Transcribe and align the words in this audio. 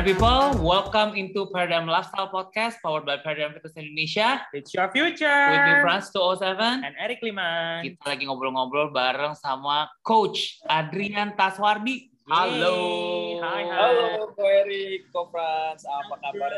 people, 0.00 0.56
welcome 0.64 1.12
into 1.12 1.44
Paradigm 1.52 1.84
Lifestyle 1.84 2.32
Podcast 2.32 2.80
powered 2.80 3.04
by 3.04 3.20
Paradigm 3.20 3.52
Fitness 3.52 3.76
Indonesia. 3.76 4.40
It's 4.56 4.72
your 4.72 4.88
future. 4.96 5.28
With 5.28 5.60
me 5.60 5.74
Frans 5.84 6.08
207. 6.08 6.88
And 6.88 6.96
Eric 6.96 7.20
Liman. 7.20 7.84
Kita 7.84 8.16
lagi 8.16 8.24
ngobrol-ngobrol 8.24 8.96
bareng 8.96 9.36
sama 9.36 9.92
Coach 10.00 10.56
Adrian 10.72 11.36
Taswardi. 11.36 12.08
Halo. 12.24 12.76
Hai, 13.44 13.68
hai. 13.68 13.76
Halo, 13.76 14.32
Ko 14.32 14.40
Erik, 14.40 15.12
Ko 15.12 15.28
Frans. 15.28 15.84
Apa 15.84 16.16
kabar? 16.16 16.48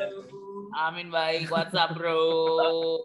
Amin 0.79 1.11
baik. 1.11 1.51
What's 1.51 1.75
up, 1.75 1.99
bro? 1.99 2.23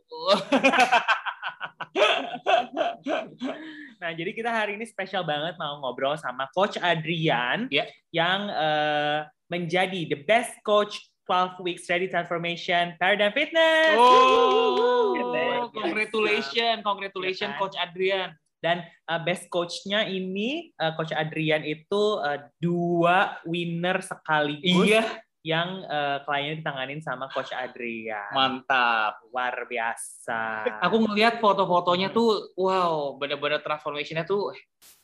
nah, 4.05 4.13
jadi 4.13 4.37
kita 4.37 4.53
hari 4.53 4.77
ini 4.77 4.85
spesial 4.85 5.25
banget 5.25 5.57
mau 5.57 5.81
ngobrol 5.81 6.13
sama 6.13 6.45
Coach 6.53 6.77
Adrian 6.77 7.65
yeah. 7.73 7.89
yang 8.13 8.53
uh, 8.53 9.25
menjadi 9.47 10.07
the 10.07 10.19
best 10.27 10.53
coach 10.63 10.99
12 11.27 11.59
weeks 11.63 11.83
ready 11.91 12.07
transformation 12.07 12.95
Paradigm 12.95 13.35
Fitness. 13.35 13.99
Oh, 13.99 15.67
congratulations, 15.75 16.79
congratulations 16.81 17.51
ya 17.51 17.55
kan? 17.55 17.59
Coach 17.59 17.77
Adrian. 17.77 18.29
Dan 18.57 18.81
uh, 19.05 19.21
best 19.21 19.51
coachnya 19.53 20.09
ini 20.09 20.73
uh, 20.81 20.97
Coach 20.97 21.13
Adrian 21.13 21.61
itu 21.61 22.17
uh, 22.17 22.49
dua 22.57 23.37
winner 23.45 24.01
sekaligus. 24.01 24.87
Iya. 24.87 25.03
Yang 25.45 25.69
uh, 25.87 26.17
kliennya 26.27 26.55
ditanganin 26.59 26.99
sama 26.99 27.29
Coach 27.31 27.53
Adrian. 27.53 28.33
Mantap, 28.33 29.21
luar 29.29 29.67
biasa. 29.69 30.65
Aku 30.83 30.99
ngelihat 31.05 31.39
foto-fotonya 31.39 32.11
tuh, 32.11 32.51
wow, 32.59 33.15
benar-benar 33.15 33.63
transformationnya 33.63 34.27
tuh 34.27 34.51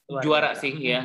luar 0.10 0.24
juara 0.24 0.52
biasa. 0.52 0.62
sih 0.66 0.74
ya. 0.84 1.02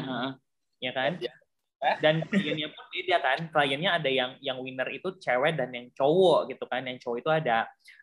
Ya 0.82 0.90
kan? 0.90 1.22
Ya? 1.22 1.37
Dan 1.78 2.26
kliennya 2.26 2.68
pun 2.74 2.84
beda 2.90 3.16
kan. 3.22 3.38
Kliennya 3.54 3.90
ada 4.02 4.10
yang 4.10 4.34
yang 4.42 4.58
winner 4.58 4.86
itu 4.90 5.14
cewek 5.22 5.54
dan 5.54 5.70
yang 5.70 5.86
cowok 5.94 6.50
gitu 6.50 6.64
kan. 6.66 6.82
Yang 6.82 7.06
cowok 7.06 7.18
itu 7.22 7.30
ada 7.30 7.58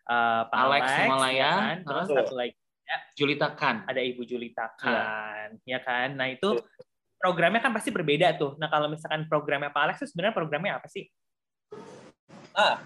uh, 0.08 0.48
Pak 0.48 0.58
Alex, 0.58 0.84
Alex 0.88 1.08
Malaya 1.12 1.36
ya 1.36 1.52
kan? 1.52 1.78
terus 1.84 2.06
satu 2.08 2.34
lagi 2.34 2.56
ya, 2.86 2.98
Julita 3.12 3.48
Khan. 3.52 3.76
ada 3.84 4.00
Ibu 4.00 4.22
Julita 4.24 4.64
iya. 4.64 4.76
Khan 4.80 5.48
ya. 5.68 5.76
ya 5.76 5.78
kan. 5.84 6.08
Nah 6.16 6.26
itu 6.32 6.56
programnya 7.20 7.60
kan 7.60 7.72
pasti 7.76 7.92
berbeda 7.92 8.36
tuh. 8.40 8.56
Nah 8.56 8.72
kalau 8.72 8.88
misalkan 8.88 9.28
programnya 9.28 9.68
Pak 9.68 9.82
Alex 9.84 9.96
itu 10.00 10.08
sebenarnya 10.16 10.34
programnya 10.34 10.72
apa 10.80 10.88
sih? 10.88 11.04
Ah 12.56 12.80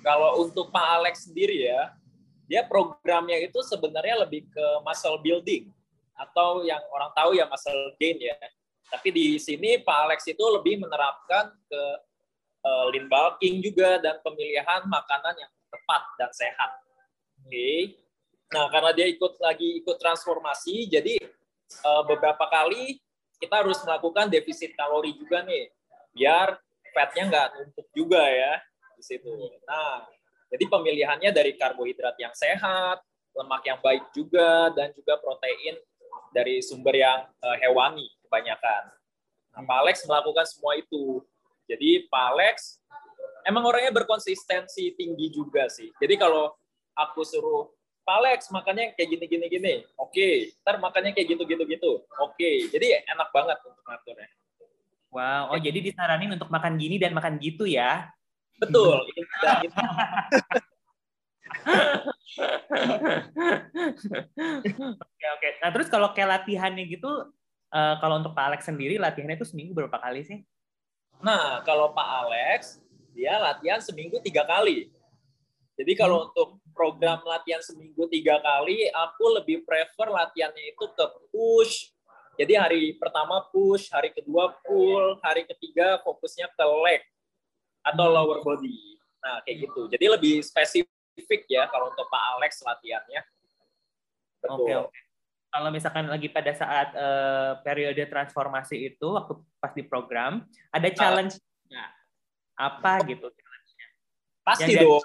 kalau 0.00 0.40
untuk 0.40 0.72
Pak 0.72 0.86
Alex 1.00 1.28
sendiri 1.28 1.68
ya 1.68 1.92
dia 2.48 2.64
programnya 2.64 3.36
itu 3.40 3.60
sebenarnya 3.68 4.24
lebih 4.24 4.48
ke 4.48 4.66
muscle 4.80 5.20
building. 5.20 5.68
Atau 6.16 6.64
yang 6.64 6.80
orang 6.92 7.12
tahu 7.12 7.36
ya 7.36 7.44
muscle 7.48 7.92
gain 8.00 8.16
ya 8.16 8.36
tapi 8.92 9.08
di 9.08 9.40
sini 9.40 9.80
Pak 9.80 9.98
Alex 10.04 10.28
itu 10.28 10.44
lebih 10.52 10.84
menerapkan 10.84 11.48
ke 11.64 11.82
uh, 12.60 12.84
lean 12.92 13.08
bulking 13.08 13.64
juga 13.64 13.96
dan 13.96 14.20
pemilihan 14.20 14.84
makanan 14.84 15.32
yang 15.32 15.52
tepat 15.72 16.02
dan 16.20 16.30
sehat. 16.36 16.70
Oke. 17.40 17.48
Okay. 17.48 17.80
Nah, 18.52 18.68
karena 18.68 18.92
dia 18.92 19.08
ikut 19.08 19.40
lagi 19.40 19.80
ikut 19.80 19.96
transformasi, 19.96 20.84
jadi 20.92 21.16
uh, 21.88 22.04
beberapa 22.04 22.44
kali 22.52 23.00
kita 23.40 23.64
harus 23.64 23.80
melakukan 23.80 24.28
defisit 24.28 24.76
kalori 24.76 25.16
juga 25.16 25.40
nih, 25.40 25.72
biar 26.12 26.60
fatnya 26.92 27.32
nggak 27.32 27.48
numpuk 27.56 27.88
juga 27.96 28.20
ya 28.28 28.60
di 28.92 29.00
situ. 29.00 29.32
Nah, 29.64 30.04
jadi 30.52 30.68
pemilihannya 30.68 31.32
dari 31.32 31.56
karbohidrat 31.56 32.12
yang 32.20 32.36
sehat, 32.36 33.00
lemak 33.32 33.64
yang 33.64 33.80
baik 33.80 34.04
juga, 34.12 34.68
dan 34.76 34.92
juga 34.92 35.16
protein 35.16 35.80
dari 36.36 36.60
sumber 36.60 36.92
yang 36.92 37.24
uh, 37.40 37.56
hewani 37.56 38.04
kebanyakan. 38.32 38.82
Nah, 39.52 39.62
Pak 39.68 39.78
Alex 39.84 39.96
melakukan 40.08 40.48
semua 40.48 40.72
itu. 40.80 41.20
Jadi 41.68 42.08
Pak 42.08 42.24
Alex 42.32 42.80
emang 43.44 43.68
orangnya 43.68 43.92
berkonsistensi 43.92 44.96
tinggi 44.96 45.28
juga 45.28 45.68
sih. 45.68 45.92
Jadi 46.00 46.16
kalau 46.16 46.56
aku 46.96 47.20
suruh 47.20 47.68
Pak 48.02 48.16
Alex 48.24 48.48
makannya 48.48 48.96
kayak 48.96 49.08
gini 49.12 49.24
gini 49.28 49.46
gini, 49.52 49.74
oke. 50.00 50.16
Okay. 50.16 50.56
Ntar 50.64 50.80
makannya 50.80 51.12
kayak 51.12 51.36
gitu 51.36 51.44
gitu 51.44 51.62
gitu, 51.68 51.92
oke. 52.18 52.34
Okay. 52.34 52.66
Jadi 52.72 53.04
enak 53.04 53.28
banget 53.30 53.60
untuk 53.68 53.84
ngaturnya. 53.84 54.32
Wow, 55.12 55.52
oh 55.52 55.60
jadi 55.60 55.76
disaranin 55.76 56.32
untuk 56.32 56.48
makan 56.48 56.80
gini 56.80 56.96
dan 56.96 57.12
makan 57.12 57.36
gitu 57.36 57.68
ya? 57.68 58.08
Betul. 58.56 59.04
Oke 65.12 65.26
oke. 65.36 65.48
Nah 65.60 65.68
terus 65.68 65.88
kalau 65.92 66.16
kayak 66.16 66.40
latihannya 66.40 66.88
gitu 66.88 67.28
uh, 67.72 67.94
kalau 67.98 68.20
untuk 68.20 68.36
Pak 68.36 68.44
Alex 68.52 68.68
sendiri 68.68 69.00
latihannya 69.00 69.40
itu 69.40 69.48
seminggu 69.48 69.72
berapa 69.72 69.96
kali 69.96 70.22
sih? 70.22 70.38
Nah, 71.24 71.64
kalau 71.64 71.90
Pak 71.96 72.08
Alex 72.28 72.78
dia 73.16 73.40
latihan 73.40 73.80
seminggu 73.80 74.20
tiga 74.20 74.44
kali. 74.44 74.92
Jadi 75.76 75.92
kalau 75.96 76.22
hmm. 76.22 76.26
untuk 76.30 76.48
program 76.76 77.24
latihan 77.24 77.64
seminggu 77.64 78.04
tiga 78.12 78.38
kali, 78.44 78.88
aku 78.92 79.24
lebih 79.40 79.64
prefer 79.64 80.08
latihannya 80.12 80.76
itu 80.76 80.84
ke 80.92 81.04
push. 81.32 81.92
Jadi 82.36 82.56
hari 82.56 82.82
pertama 82.96 83.44
push, 83.52 83.92
hari 83.92 84.12
kedua 84.12 84.56
pull, 84.64 85.20
hari 85.20 85.44
ketiga 85.44 86.00
fokusnya 86.00 86.48
ke 86.52 86.64
leg 86.84 87.02
atau 87.84 88.06
hmm. 88.08 88.14
lower 88.14 88.38
body. 88.44 89.00
Nah, 89.22 89.38
kayak 89.46 89.68
gitu. 89.68 89.80
Jadi 89.88 90.04
lebih 90.08 90.34
spesifik 90.42 91.46
ya 91.48 91.68
kalau 91.70 91.92
untuk 91.92 92.08
Pak 92.08 92.24
Alex 92.36 92.60
latihannya. 92.64 93.22
Oke, 94.42 94.74
oke 94.74 95.01
kalau 95.52 95.68
misalkan 95.68 96.08
lagi 96.08 96.32
pada 96.32 96.56
saat 96.56 96.96
uh, 96.96 97.60
periode 97.60 98.00
transformasi 98.08 98.88
itu 98.88 99.04
waktu 99.12 99.36
pas 99.60 99.76
di 99.76 99.84
program 99.84 100.48
ada 100.72 100.88
ah. 100.88 100.96
challenge 100.96 101.36
uh, 101.68 101.90
apa 102.56 103.04
gitu 103.04 103.28
challenge-nya? 103.28 103.88
Pasti 104.40 104.72
dong. 104.80 105.04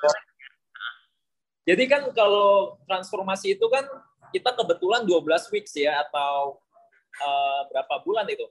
Jadi 1.68 1.84
kan 1.91 2.08
kalau 2.16 2.80
transformasi 2.88 3.59
itu 3.59 3.68
kan 3.68 3.84
kita 4.31 4.56
kebetulan 4.56 5.03
12 5.03 5.52
weeks 5.52 5.75
ya 5.75 6.00
atau 6.08 6.64
uh, 7.19 7.62
berapa 7.68 8.08
bulan 8.08 8.24
itu? 8.31 8.47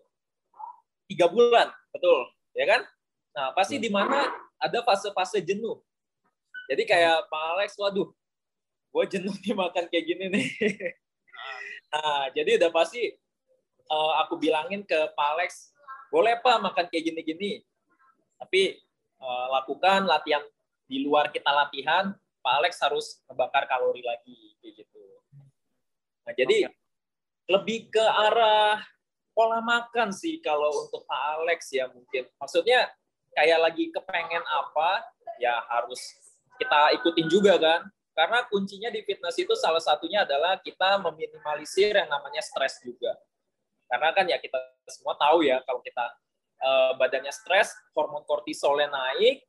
Tiga 1.09 1.33
bulan, 1.33 1.73
betul, 1.97 2.29
ya 2.53 2.67
kan? 2.69 2.81
Nah 3.33 3.57
pasti 3.57 3.81
di 3.81 3.89
mana 3.89 4.29
ada 4.61 4.85
fase-fase 4.85 5.41
jenuh. 5.41 5.81
Jadi 6.69 6.83
kayak 6.85 7.31
Pak 7.31 7.43
Alex, 7.57 7.79
waduh, 7.81 8.11
gue 8.93 9.05
jenuh 9.17 9.33
nih 9.41 9.55
makan 9.57 9.89
kayak 9.89 10.05
gini 10.05 10.25
nih. 10.29 10.47
Nah, 11.93 12.29
jadi 12.35 12.59
udah 12.59 12.71
pasti 12.75 13.15
uh, 13.91 14.13
aku 14.27 14.39
bilangin 14.41 14.83
ke 14.83 14.99
Pak 15.15 15.29
Alex, 15.39 15.71
boleh 16.11 16.39
Pak 16.43 16.63
makan 16.63 16.87
kayak 16.91 17.05
gini-gini, 17.13 17.63
tapi 18.37 18.79
uh, 19.23 19.47
lakukan 19.61 20.07
latihan 20.07 20.43
di 20.87 21.03
luar 21.03 21.31
kita 21.35 21.51
latihan, 21.51 22.15
Pak 22.43 22.55
Alex 22.63 22.79
harus 22.83 23.19
ngebakar 23.27 23.67
kalori 23.67 24.03
lagi, 24.03 24.55
kayak 24.63 24.87
gitu. 24.87 25.05
Nah, 26.27 26.35
jadi 26.35 26.71
okay. 26.71 26.75
lebih 27.51 27.91
ke 27.91 28.03
arah 28.03 28.83
pola 29.37 29.61
makan 29.61 30.11
sih 30.17 30.41
kalau 30.41 30.89
untuk 30.89 31.05
Pak 31.05 31.23
Alex 31.43 31.71
ya 31.75 31.87
mungkin. 31.93 32.25
Maksudnya 32.41 32.89
kayak 33.37 33.59
lagi 33.61 33.93
kepengen 33.93 34.43
apa, 34.43 35.05
ya 35.37 35.61
harus 35.69 36.01
kita 36.57 36.97
ikutin 36.97 37.29
juga 37.29 37.61
kan. 37.61 37.81
Karena 38.17 38.49
kuncinya 38.49 38.89
di 38.89 39.05
fitness 39.05 39.37
itu 39.37 39.53
salah 39.53 39.83
satunya 39.85 40.25
adalah 40.25 40.57
kita 40.65 40.97
meminimalisir 41.05 41.93
yang 41.93 42.09
namanya 42.09 42.41
stres 42.41 42.81
juga. 42.81 43.13
Karena 43.93 44.09
kan 44.17 44.25
ya 44.25 44.41
kita 44.41 44.57
semua 44.89 45.21
tahu 45.21 45.45
ya 45.45 45.61
kalau 45.69 45.85
kita 45.85 46.17
uh, 46.65 46.97
badannya 46.97 47.29
stres, 47.29 47.77
hormon 47.93 48.25
kortisolnya 48.25 48.89
naik, 48.89 49.45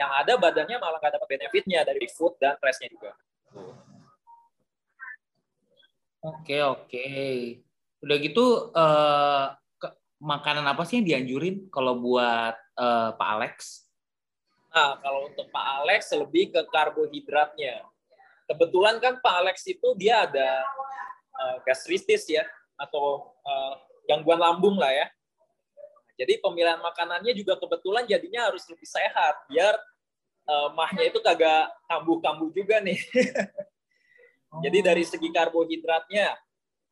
yang 0.00 0.10
ada 0.10 0.32
badannya 0.40 0.80
malah 0.80 0.98
nggak 0.98 1.22
dapat 1.22 1.28
benefitnya 1.38 1.86
dari 1.86 2.08
food 2.10 2.34
dan 2.42 2.58
stressnya 2.58 2.88
juga. 2.90 3.12
Oke 6.24 6.58
oke. 6.66 7.06
Udah 8.00 8.16
gitu 8.18 8.72
uh, 8.72 9.54
makanan 10.20 10.68
apa 10.68 10.84
sih 10.84 11.00
yang 11.00 11.06
dianjurin 11.08 11.72
kalau 11.72 11.96
buat 11.96 12.54
uh, 12.76 13.16
Pak 13.16 13.28
Alex? 13.40 13.88
Nah, 14.70 15.00
kalau 15.02 15.32
untuk 15.32 15.48
Pak 15.50 15.66
Alex 15.82 16.12
lebih 16.14 16.54
ke 16.54 16.60
karbohidratnya. 16.70 17.82
Kebetulan 18.46 19.00
kan 19.02 19.18
Pak 19.18 19.34
Alex 19.42 19.64
itu 19.66 19.96
dia 19.96 20.28
ada 20.28 20.62
uh, 21.34 21.56
gastritis 21.64 22.28
ya 22.28 22.44
atau 22.78 23.32
uh, 23.42 23.74
gangguan 24.06 24.38
lambung 24.38 24.76
lah 24.76 24.92
ya. 24.92 25.06
Jadi 26.20 26.36
pemilihan 26.44 26.78
makanannya 26.84 27.32
juga 27.32 27.56
kebetulan 27.56 28.04
jadinya 28.04 28.52
harus 28.52 28.68
lebih 28.68 28.84
sehat 28.84 29.40
biar 29.48 29.72
uh, 30.44 30.68
mahnya 30.76 31.08
itu 31.08 31.18
kagak 31.24 31.72
kambuh-kambuh 31.88 32.52
juga 32.52 32.76
nih. 32.84 33.00
Jadi 34.66 34.78
dari 34.84 35.04
segi 35.06 35.30
karbohidratnya 35.30 36.36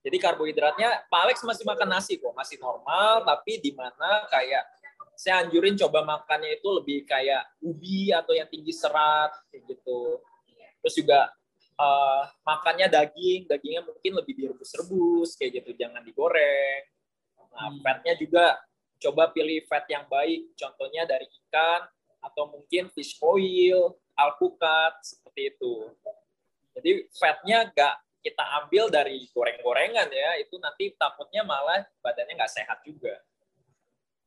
jadi 0.08 0.24
karbohidratnya 0.24 1.04
Pak 1.12 1.20
Alex 1.20 1.44
masih 1.44 1.68
makan 1.68 1.92
nasi 1.92 2.16
kok, 2.16 2.32
masih 2.32 2.56
normal, 2.56 3.28
tapi 3.28 3.60
di 3.60 3.76
mana 3.76 4.24
kayak 4.32 4.64
saya 5.12 5.44
anjurin 5.44 5.76
coba 5.76 6.00
makannya 6.00 6.56
itu 6.56 6.68
lebih 6.72 7.04
kayak 7.04 7.44
ubi 7.60 8.08
atau 8.08 8.32
yang 8.32 8.48
tinggi 8.48 8.72
serat 8.72 9.36
kayak 9.52 9.68
gitu. 9.68 10.16
Terus 10.80 10.94
juga 10.96 11.28
uh, 11.76 12.24
makannya 12.40 12.88
daging, 12.88 13.52
dagingnya 13.52 13.84
mungkin 13.84 14.16
lebih 14.16 14.32
direbus-rebus 14.32 15.36
kayak 15.36 15.60
gitu, 15.60 15.76
jangan 15.76 16.00
digoreng. 16.00 16.88
Nah, 17.52 17.68
hmm. 17.68 17.84
fatnya 17.84 18.16
juga 18.16 18.56
coba 19.04 19.28
pilih 19.28 19.60
fat 19.68 19.84
yang 19.92 20.08
baik, 20.08 20.56
contohnya 20.56 21.04
dari 21.04 21.28
ikan 21.28 21.84
atau 22.24 22.48
mungkin 22.48 22.88
fish 22.96 23.20
oil, 23.20 23.92
alpukat 24.16 25.04
seperti 25.04 25.52
itu. 25.52 25.92
Jadi 26.80 27.12
fatnya 27.12 27.68
gak 27.76 28.07
kita 28.22 28.44
ambil 28.62 28.90
dari 28.90 29.26
goreng-gorengan 29.30 30.08
ya, 30.10 30.30
itu 30.42 30.58
nanti 30.58 30.94
takutnya 30.98 31.46
malah 31.46 31.86
badannya 32.02 32.38
nggak 32.38 32.52
sehat 32.52 32.82
juga. 32.82 33.14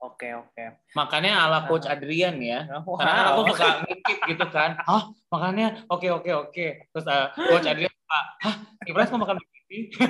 Oke 0.02 0.34
oke. 0.34 0.64
Makanya 0.98 1.46
ala 1.46 1.70
Coach 1.70 1.86
Adrian 1.86 2.42
ya. 2.42 2.66
Wow. 2.82 2.98
Karena 2.98 3.38
aku 3.38 3.54
suka 3.54 3.86
ngintip 3.86 4.18
gitu 4.34 4.46
kan. 4.50 4.82
Hah, 4.82 5.14
makanya 5.30 5.86
oke 5.94 6.10
oke 6.10 6.32
oke. 6.50 6.68
Terus 6.90 7.06
uh, 7.06 7.30
Coach 7.38 7.70
Adrian 7.70 7.94
Pak, 7.94 8.26
hah, 8.42 8.56
Ibras 8.90 9.14
mau 9.14 9.22
makan 9.22 9.38
begini? 9.38 9.94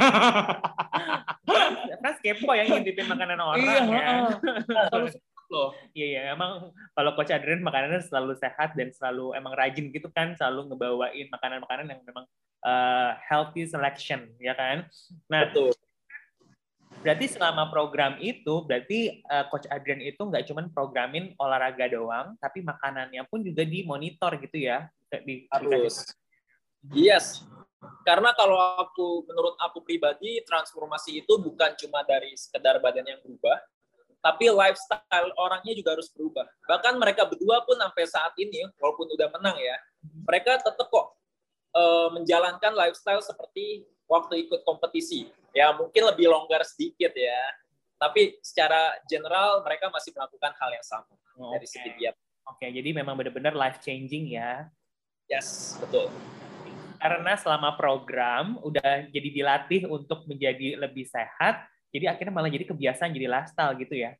Pras 2.01 2.17
kepo 2.23 2.55
ya 2.55 2.63
ngintipin 2.65 3.05
makanan 3.05 3.37
orang 3.37 3.59
iya, 3.59 3.79
ya. 3.83 4.01
Selalu 4.63 5.11
loh. 5.51 5.75
Iya 5.91 6.07
iya, 6.07 6.21
emang 6.31 6.71
kalau 6.95 7.11
Coach 7.19 7.35
Adrian 7.35 7.59
makanannya 7.59 7.99
selalu 7.99 8.39
sehat 8.39 8.79
dan 8.79 8.95
selalu 8.95 9.35
emang 9.35 9.51
rajin 9.51 9.91
gitu 9.91 10.07
kan, 10.07 10.39
selalu 10.39 10.71
ngebawain 10.71 11.27
makanan-makanan 11.27 11.91
yang 11.91 11.99
memang 12.07 12.23
uh, 12.65 13.17
healthy 13.21 13.65
selection 13.67 14.29
ya 14.37 14.53
kan. 14.57 14.85
Nah, 15.29 15.49
Betul 15.49 15.73
Berarti 17.01 17.25
selama 17.33 17.71
program 17.73 18.21
itu, 18.21 18.61
berarti 18.61 19.25
uh, 19.25 19.49
Coach 19.49 19.65
Adrian 19.73 20.03
itu 20.05 20.21
nggak 20.21 20.45
cuma 20.45 20.61
programin 20.69 21.33
olahraga 21.41 21.89
doang, 21.89 22.37
tapi 22.37 22.61
makanannya 22.61 23.25
pun 23.25 23.41
juga 23.41 23.65
dimonitor 23.65 24.37
gitu 24.37 24.69
ya? 24.69 24.85
Di, 25.09 25.49
Harus. 25.49 26.13
Yes. 26.93 27.41
Karena 28.05 28.37
kalau 28.37 28.53
aku, 28.77 29.25
menurut 29.25 29.57
aku 29.57 29.81
pribadi, 29.81 30.45
transformasi 30.45 31.25
itu 31.25 31.33
bukan 31.41 31.73
cuma 31.81 32.05
dari 32.05 32.37
sekedar 32.37 32.77
badan 32.77 33.09
yang 33.09 33.17
berubah, 33.25 33.57
tapi 34.21 34.53
lifestyle 34.53 35.33
orangnya 35.41 35.73
juga 35.73 35.97
harus 35.97 36.13
berubah. 36.13 36.45
Bahkan 36.69 36.93
mereka 37.01 37.25
berdua 37.25 37.65
pun 37.65 37.81
sampai 37.81 38.05
saat 38.05 38.37
ini, 38.37 38.61
walaupun 38.77 39.09
udah 39.09 39.33
menang 39.33 39.57
ya, 39.57 39.73
mereka 40.29 40.61
tetap 40.61 40.85
kok 40.85 41.17
uh, 41.75 42.07
menjalankan 42.15 42.73
lifestyle 42.75 43.23
seperti 43.23 43.87
waktu 44.07 44.47
ikut 44.47 44.63
kompetisi. 44.67 45.31
Ya 45.51 45.75
mungkin 45.75 46.07
lebih 46.07 46.31
longgar 46.31 46.63
sedikit 46.63 47.11
ya, 47.11 47.41
tapi 47.99 48.39
secara 48.39 48.97
general 49.05 49.61
mereka 49.61 49.91
masih 49.91 50.15
melakukan 50.15 50.55
hal 50.55 50.69
yang 50.71 50.85
sama 50.87 51.11
oh, 51.37 51.51
dari 51.51 51.67
segi 51.67 51.91
diet. 51.99 52.15
Oke, 52.47 52.65
okay, 52.65 52.69
jadi 52.73 52.95
memang 52.95 53.13
benar-benar 53.19 53.53
life 53.53 53.83
changing 53.83 54.33
ya. 54.33 54.65
Yes, 55.29 55.77
betul. 55.77 56.09
Karena 56.97 57.37
selama 57.37 57.77
program 57.77 58.57
udah 58.63 59.05
jadi 59.11 59.29
dilatih 59.29 59.85
untuk 59.91 60.25
menjadi 60.25 60.79
lebih 60.79 61.05
sehat, 61.05 61.67
jadi 61.91 62.09
akhirnya 62.15 62.33
malah 62.33 62.49
jadi 62.49 62.65
kebiasaan 62.65 63.13
jadi 63.13 63.27
lifestyle 63.29 63.75
gitu 63.77 63.95
ya. 63.95 64.11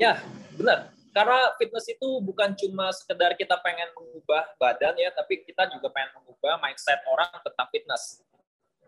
Ya, 0.00 0.16
benar. 0.56 0.94
Karena 1.12 1.52
fitness 1.60 1.86
itu 1.92 2.08
bukan 2.24 2.56
cuma 2.56 2.88
sekedar 2.88 3.36
kita 3.36 3.60
pengen 3.60 3.92
mengubah 3.92 4.48
badan 4.56 4.96
ya, 4.96 5.12
tapi 5.12 5.44
kita 5.44 5.68
juga 5.68 5.92
pengen 5.92 6.16
mengubah 6.16 6.56
mindset 6.64 7.04
orang 7.04 7.28
tentang 7.44 7.68
fitness. 7.68 8.24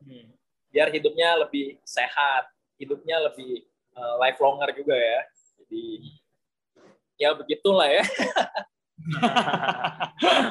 Hmm. 0.00 0.32
Biar 0.72 0.88
hidupnya 0.88 1.36
lebih 1.44 1.76
sehat, 1.84 2.48
hidupnya 2.80 3.20
lebih 3.28 3.68
uh, 3.92 4.16
life 4.24 4.40
longer 4.40 4.72
juga 4.72 4.96
ya. 4.96 5.20
Jadi 5.60 5.84
ya 7.20 7.36
begitulah 7.36 7.92
ya. 7.92 8.04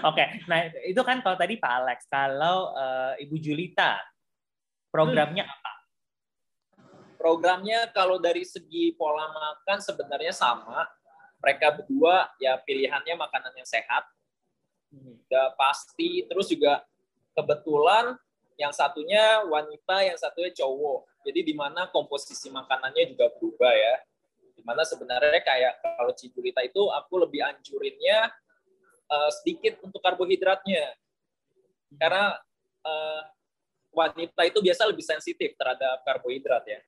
Oke, 0.06 0.14
okay. 0.14 0.28
nah 0.46 0.70
itu 0.86 1.02
kan 1.02 1.26
kalau 1.26 1.34
tadi 1.34 1.58
Pak 1.58 1.74
Alex, 1.74 2.06
kalau 2.06 2.70
uh, 2.78 3.18
Ibu 3.18 3.42
Julita, 3.42 3.98
programnya 4.94 5.50
hmm. 5.50 5.54
apa? 5.58 5.72
Programnya 7.18 7.80
kalau 7.96 8.22
dari 8.22 8.46
segi 8.46 8.94
pola 8.94 9.26
makan 9.32 9.80
sebenarnya 9.82 10.30
sama. 10.30 10.86
Mereka 11.44 11.84
berdua 11.84 12.32
ya 12.40 12.56
pilihannya 12.56 13.20
makanan 13.20 13.52
yang 13.60 13.68
sehat, 13.68 14.08
hmm. 14.96 15.28
udah 15.28 15.52
pasti. 15.60 16.24
Terus 16.24 16.48
juga 16.48 16.88
kebetulan 17.36 18.16
yang 18.56 18.72
satunya 18.72 19.44
wanita, 19.44 20.08
yang 20.08 20.16
satunya 20.16 20.56
cowok. 20.56 21.10
Jadi 21.28 21.52
di 21.52 21.54
mana 21.56 21.92
komposisi 21.92 22.48
makanannya 22.48 23.12
juga 23.12 23.28
berubah 23.36 23.74
ya. 23.76 23.96
Di 24.54 24.62
mana 24.64 24.88
sebenarnya 24.88 25.42
kayak 25.44 25.84
kalau 25.84 26.14
Cidulita 26.16 26.64
itu 26.64 26.88
aku 26.88 27.28
lebih 27.28 27.44
anjurinnya 27.44 28.32
uh, 29.12 29.32
sedikit 29.42 29.84
untuk 29.84 30.00
karbohidratnya. 30.00 30.96
Karena 32.00 32.40
uh, 32.88 33.22
wanita 33.94 34.42
itu 34.48 34.60
biasa 34.64 34.90
lebih 34.90 35.06
sensitif 35.06 35.60
terhadap 35.60 36.06
karbohidrat 36.08 36.64
ya. 36.70 36.80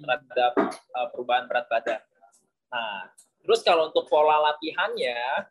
Terhadap 0.00 0.52
uh, 0.96 1.08
perubahan 1.12 1.44
berat 1.50 1.66
badan. 1.68 2.00
Nah, 2.70 3.10
terus 3.40 3.60
kalau 3.64 3.88
untuk 3.88 4.06
pola 4.06 4.38
latihannya 4.52 5.48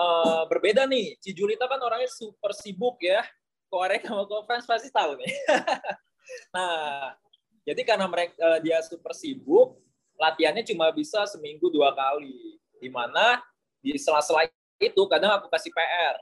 uh, 0.00 0.42
berbeda 0.48 0.88
nih. 0.88 1.16
Cijulita 1.20 1.68
kan 1.68 1.80
orangnya 1.80 2.08
super 2.08 2.56
sibuk 2.56 3.00
ya 3.00 3.20
Korek 3.70 4.02
sama 4.02 4.26
Friends 4.26 4.66
pasti 4.66 4.90
tahu 4.90 5.14
nih. 5.14 5.30
nah, 6.56 7.14
jadi 7.62 7.86
karena 7.86 8.10
mereka 8.10 8.34
uh, 8.42 8.58
dia 8.58 8.82
super 8.82 9.14
sibuk, 9.14 9.78
latihannya 10.18 10.66
cuma 10.66 10.90
bisa 10.90 11.22
seminggu 11.30 11.70
dua 11.70 11.94
kali. 11.94 12.58
Di 12.82 12.90
mana 12.90 13.38
di 13.78 13.94
sela-sela 13.94 14.50
itu 14.82 15.02
kadang 15.06 15.38
aku 15.38 15.46
kasih 15.46 15.70
PR. 15.70 16.16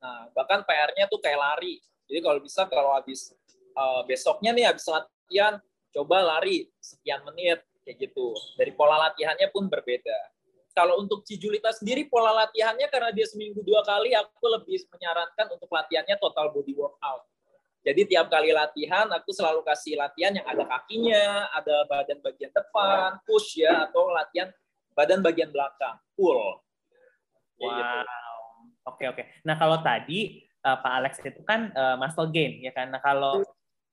Nah, 0.00 0.32
bahkan 0.32 0.64
PR-nya 0.64 1.10
tuh 1.12 1.20
kayak 1.20 1.36
lari. 1.36 1.76
Jadi 2.08 2.24
kalau 2.24 2.40
bisa 2.40 2.64
kalau 2.64 2.96
habis 2.96 3.36
uh, 3.76 4.00
besoknya 4.08 4.56
nih 4.56 4.64
habis 4.72 4.88
latihan, 4.88 5.60
coba 5.92 6.24
lari 6.24 6.72
sekian 6.80 7.20
menit 7.28 7.60
kayak 7.88 7.96
gitu. 8.04 8.36
Dari 8.60 8.76
pola 8.76 9.08
latihannya 9.08 9.48
pun 9.48 9.72
berbeda 9.72 10.36
kalau 10.78 11.02
untuk 11.02 11.26
Cijulita 11.26 11.74
sendiri 11.74 12.06
pola 12.06 12.30
latihannya 12.46 12.86
karena 12.86 13.10
dia 13.10 13.26
seminggu 13.26 13.66
dua 13.66 13.82
kali, 13.82 14.14
aku 14.14 14.46
lebih 14.46 14.78
menyarankan 14.94 15.58
untuk 15.58 15.66
latihannya 15.66 16.14
total 16.22 16.54
body 16.54 16.70
workout. 16.78 17.26
Jadi 17.82 18.14
tiap 18.14 18.30
kali 18.30 18.54
latihan 18.54 19.10
aku 19.10 19.34
selalu 19.34 19.66
kasih 19.66 19.98
latihan 19.98 20.38
yang 20.38 20.46
ada 20.46 20.62
kakinya, 20.62 21.50
ada 21.50 21.82
badan 21.90 22.22
bagian 22.22 22.54
depan, 22.54 23.18
push 23.26 23.58
ya, 23.58 23.90
atau 23.90 24.06
latihan 24.14 24.54
badan 24.94 25.18
bagian 25.18 25.50
belakang, 25.50 25.98
pull. 26.14 26.62
Gitu. 27.58 27.66
Wow. 27.66 28.38
Oke 28.94 29.04
oke. 29.10 29.22
Nah 29.42 29.58
kalau 29.58 29.82
tadi 29.82 30.46
uh, 30.62 30.78
Pak 30.78 30.92
Alex 30.94 31.12
itu 31.26 31.42
kan 31.42 31.74
uh, 31.74 31.98
muscle 31.98 32.30
gain 32.30 32.62
ya 32.62 32.70
kan. 32.70 32.86
Nah 32.86 33.02
kalau 33.02 33.42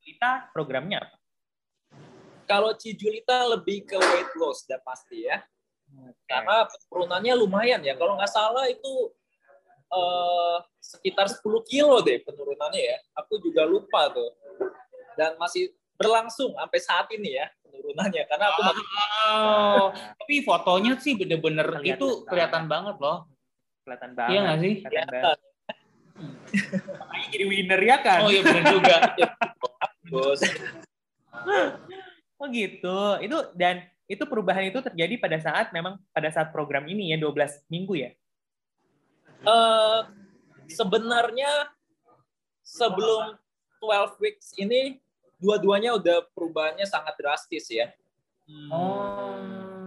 kita 0.05 0.53
programnya 0.53 1.01
apa? 1.01 1.17
Kalau 2.45 2.71
Cijulita 2.77 3.45
lebih 3.57 3.85
ke 3.89 3.97
weight 3.97 4.31
loss, 4.37 4.65
sudah 4.65 4.79
pasti 4.85 5.25
ya. 5.25 5.41
Karena 6.25 6.65
penurunannya 6.65 7.33
lumayan 7.37 7.81
ya. 7.81 7.93
Kalau 7.97 8.17
nggak 8.17 8.31
salah 8.31 8.65
itu 8.69 9.13
uh, 9.93 10.57
sekitar 10.81 11.29
10 11.29 11.41
kilo 11.65 12.01
deh 12.01 12.21
penurunannya 12.21 12.81
ya. 12.81 12.97
Aku 13.21 13.41
juga 13.41 13.65
lupa 13.65 14.09
tuh. 14.13 14.33
Dan 15.17 15.37
masih 15.41 15.73
berlangsung 15.95 16.53
sampai 16.57 16.79
saat 16.81 17.07
ini 17.13 17.37
ya 17.37 17.49
penurunannya. 17.65 18.23
Karena 18.29 18.45
aku 18.53 18.59
masih... 18.61 18.85
oh, 19.29 19.87
tapi 19.93 20.35
fotonya 20.45 20.93
sih 21.01 21.13
bener-bener 21.17 21.67
itu 21.81 22.25
kelihatan 22.29 22.69
banget 22.69 22.97
loh. 23.01 23.25
Kelihatan 23.85 24.11
banget 24.17 24.31
iya 24.33 24.39
nggak 24.41 24.59
sih? 24.61 24.75
Kelihatan 24.85 25.37
makanya 26.15 27.27
jadi 27.31 27.45
winner 27.47 27.81
ya 27.83 27.97
kan? 27.99 28.19
Oh 28.23 28.31
iya 28.31 28.41
benar 28.43 28.63
juga. 28.71 28.97
Bos 30.11 30.41
oh 32.39 32.47
gitu 32.51 32.99
itu 33.23 33.37
dan 33.55 33.85
itu 34.05 34.23
perubahan 34.29 34.69
itu 34.69 34.79
terjadi 34.85 35.17
pada 35.17 35.37
saat 35.41 35.73
memang 35.73 35.97
pada 36.13 36.29
saat 36.29 36.53
program 36.53 36.85
ini 36.85 37.13
ya 37.13 37.17
12 37.17 37.65
minggu 37.73 37.93
ya? 37.97 38.11
Uh, 39.45 40.05
sebenarnya 40.69 41.69
sebelum 42.61 43.37
12 43.81 44.21
weeks 44.21 44.53
ini 44.57 45.01
dua-duanya 45.41 45.97
udah 45.97 46.25
perubahannya 46.33 46.85
sangat 46.85 47.17
drastis 47.17 47.65
ya. 47.69 47.89
Oh. 48.69 49.37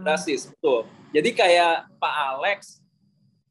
Drastis, 0.02 0.50
betul. 0.50 0.86
Jadi 1.14 1.30
kayak 1.34 1.90
Pak 1.98 2.14
Alex, 2.38 2.82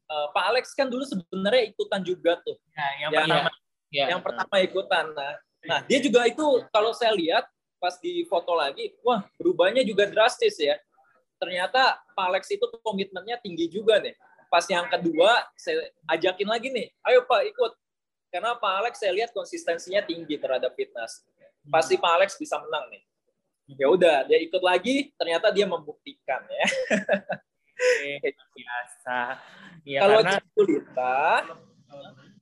uh, 0.08 0.32
Pak 0.32 0.44
Alex 0.52 0.72
kan 0.72 0.88
dulu 0.88 1.04
sebenarnya 1.04 1.72
ikutan 1.72 2.00
juga 2.04 2.40
tuh. 2.44 2.56
Ya, 2.72 2.88
yang, 3.04 3.10
yang 3.12 3.24
pertama. 3.24 3.50
Ya. 3.88 4.06
Yang 4.12 4.22
pertama 4.24 4.54
ikutan. 4.60 5.04
Nah, 5.12 5.34
nah 5.64 5.78
dia 5.84 5.98
juga 6.00 6.24
itu 6.28 6.44
kalau 6.72 6.92
saya 6.92 7.12
lihat 7.16 7.44
pas 7.78 7.94
di 7.98 8.26
foto 8.26 8.54
lagi, 8.54 8.94
wah 9.06 9.24
berubahnya 9.38 9.86
juga 9.86 10.06
drastis 10.10 10.58
ya. 10.58 10.76
Ternyata 11.38 12.02
Pak 12.18 12.26
Alex 12.34 12.50
itu 12.50 12.66
komitmennya 12.82 13.38
tinggi 13.38 13.70
juga 13.70 14.02
nih. 14.02 14.14
Pas 14.50 14.66
yang 14.66 14.90
kedua, 14.90 15.46
saya 15.54 15.86
ajakin 16.10 16.48
lagi 16.50 16.68
nih, 16.70 16.90
ayo 17.06 17.22
Pak 17.24 17.42
ikut. 17.54 17.72
Karena 18.28 18.58
Pak 18.58 18.72
Alex 18.84 19.00
saya 19.00 19.16
lihat 19.16 19.30
konsistensinya 19.32 20.04
tinggi 20.04 20.36
terhadap 20.36 20.76
fitness. 20.76 21.24
Pasti 21.70 21.96
Pak 21.96 22.12
Alex 22.20 22.36
bisa 22.36 22.60
menang 22.60 22.90
nih. 22.92 23.02
Ya 23.76 23.86
udah, 23.88 24.24
dia 24.24 24.40
ikut 24.40 24.60
lagi, 24.64 25.12
ternyata 25.16 25.52
dia 25.52 25.68
membuktikan 25.68 26.40
ya. 26.48 26.66
biasa. 28.56 29.18
Ya, 29.86 30.00
kalau 30.02 30.20
karena... 30.24 30.32
Cijulita, 30.40 31.18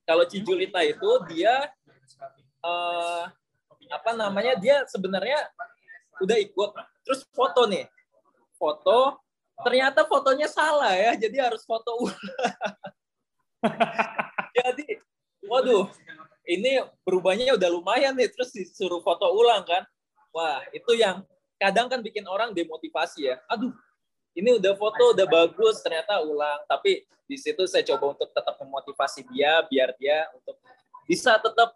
kalau 0.07 0.23
Cijulita 0.25 0.81
itu 0.87 1.09
dia 1.29 1.69
uh, 2.63 3.27
apa 3.89 4.11
namanya 4.13 4.53
dia 4.59 4.83
sebenarnya 4.87 5.39
udah 6.21 6.37
ikut. 6.39 6.71
Terus 7.07 7.23
foto 7.31 7.65
nih. 7.69 7.87
Foto 8.57 9.21
ternyata 9.65 10.05
fotonya 10.05 10.45
salah 10.45 10.93
ya 10.93 11.17
jadi 11.17 11.49
harus 11.49 11.65
foto 11.65 12.05
ulang. 12.05 12.29
Jadi 14.57 15.01
waduh 15.45 15.89
ini 16.45 16.81
berubahnya 17.01 17.57
udah 17.57 17.69
lumayan 17.69 18.13
nih 18.13 18.29
terus 18.29 18.53
disuruh 18.53 19.01
foto 19.01 19.25
ulang 19.33 19.65
kan. 19.65 19.85
Wah 20.29 20.61
itu 20.73 20.93
yang 20.93 21.25
kadang 21.57 21.89
kan 21.89 22.05
bikin 22.05 22.25
orang 22.29 22.53
demotivasi 22.53 23.33
ya. 23.33 23.41
Aduh 23.49 23.73
ini 24.37 24.53
udah 24.61 24.77
foto 24.77 25.17
udah 25.17 25.25
bagus 25.25 25.81
ternyata 25.81 26.21
ulang. 26.21 26.61
Tapi 26.69 27.05
di 27.25 27.37
situ 27.37 27.65
saya 27.65 27.81
coba 27.83 28.13
untuk 28.13 28.29
tetap 28.29 28.55
memotivasi 28.61 29.25
dia 29.33 29.65
biar 29.65 29.93
dia 29.97 30.29
untuk 30.37 30.55
bisa 31.09 31.35
tetap 31.41 31.73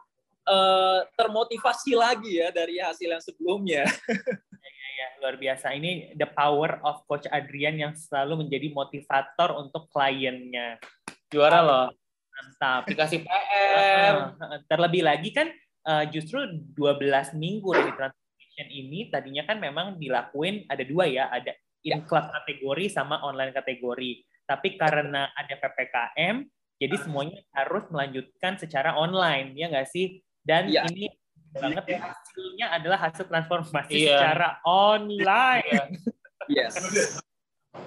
uh, 0.47 0.99
termotivasi 1.17 1.93
lagi 1.93 2.41
ya 2.41 2.49
dari 2.49 2.81
hasil 2.81 3.09
yang 3.09 3.23
sebelumnya. 3.23 3.85
Ya, 4.81 4.89
ya, 4.97 5.07
luar 5.21 5.35
biasa. 5.37 5.77
Ini 5.77 6.17
the 6.17 6.25
power 6.25 6.81
of 6.81 7.05
coach 7.05 7.29
Adrian 7.29 7.77
yang 7.77 7.93
selalu 7.93 8.45
menjadi 8.45 8.73
motivator 8.73 9.53
untuk 9.57 9.89
kliennya. 9.93 10.81
Juara 11.29 11.61
loh. 11.61 11.87
Mantap. 12.33 12.89
Dikasih 12.89 13.21
PR 13.21 14.33
terlebih 14.65 15.05
lagi 15.05 15.29
kan 15.33 15.53
uh, 15.85 16.05
justru 16.09 16.45
12 16.73 17.37
minggu 17.37 17.69
dari 17.77 17.93
transformation 17.93 18.67
ini 18.73 18.99
tadinya 19.13 19.43
kan 19.45 19.61
memang 19.61 20.01
dilakuin 20.01 20.65
ada 20.65 20.81
dua 20.81 21.05
ya 21.05 21.29
ada 21.29 21.53
in 21.85 22.01
ya. 22.01 22.21
kategori 22.41 22.85
sama 22.89 23.21
online 23.21 23.53
kategori. 23.53 24.25
Tapi 24.49 24.81
karena 24.81 25.29
ada 25.33 25.53
ppkm 25.61 26.45
jadi 26.81 26.97
semuanya 26.97 27.37
harus 27.53 27.85
melanjutkan 27.93 28.57
secara 28.57 28.97
online 28.97 29.53
ya 29.53 29.69
nggak 29.69 29.85
sih 29.93 30.17
dan 30.41 30.69
ya. 30.69 30.85
ini 30.89 31.09
banget 31.51 31.85
ya 31.95 31.99
hasilnya 31.99 32.67
adalah 32.79 32.99
hasil 33.09 33.27
transformasi 33.27 34.07
yeah. 34.07 34.15
secara 34.15 34.49
online. 34.63 35.99
Yes. 36.47 36.79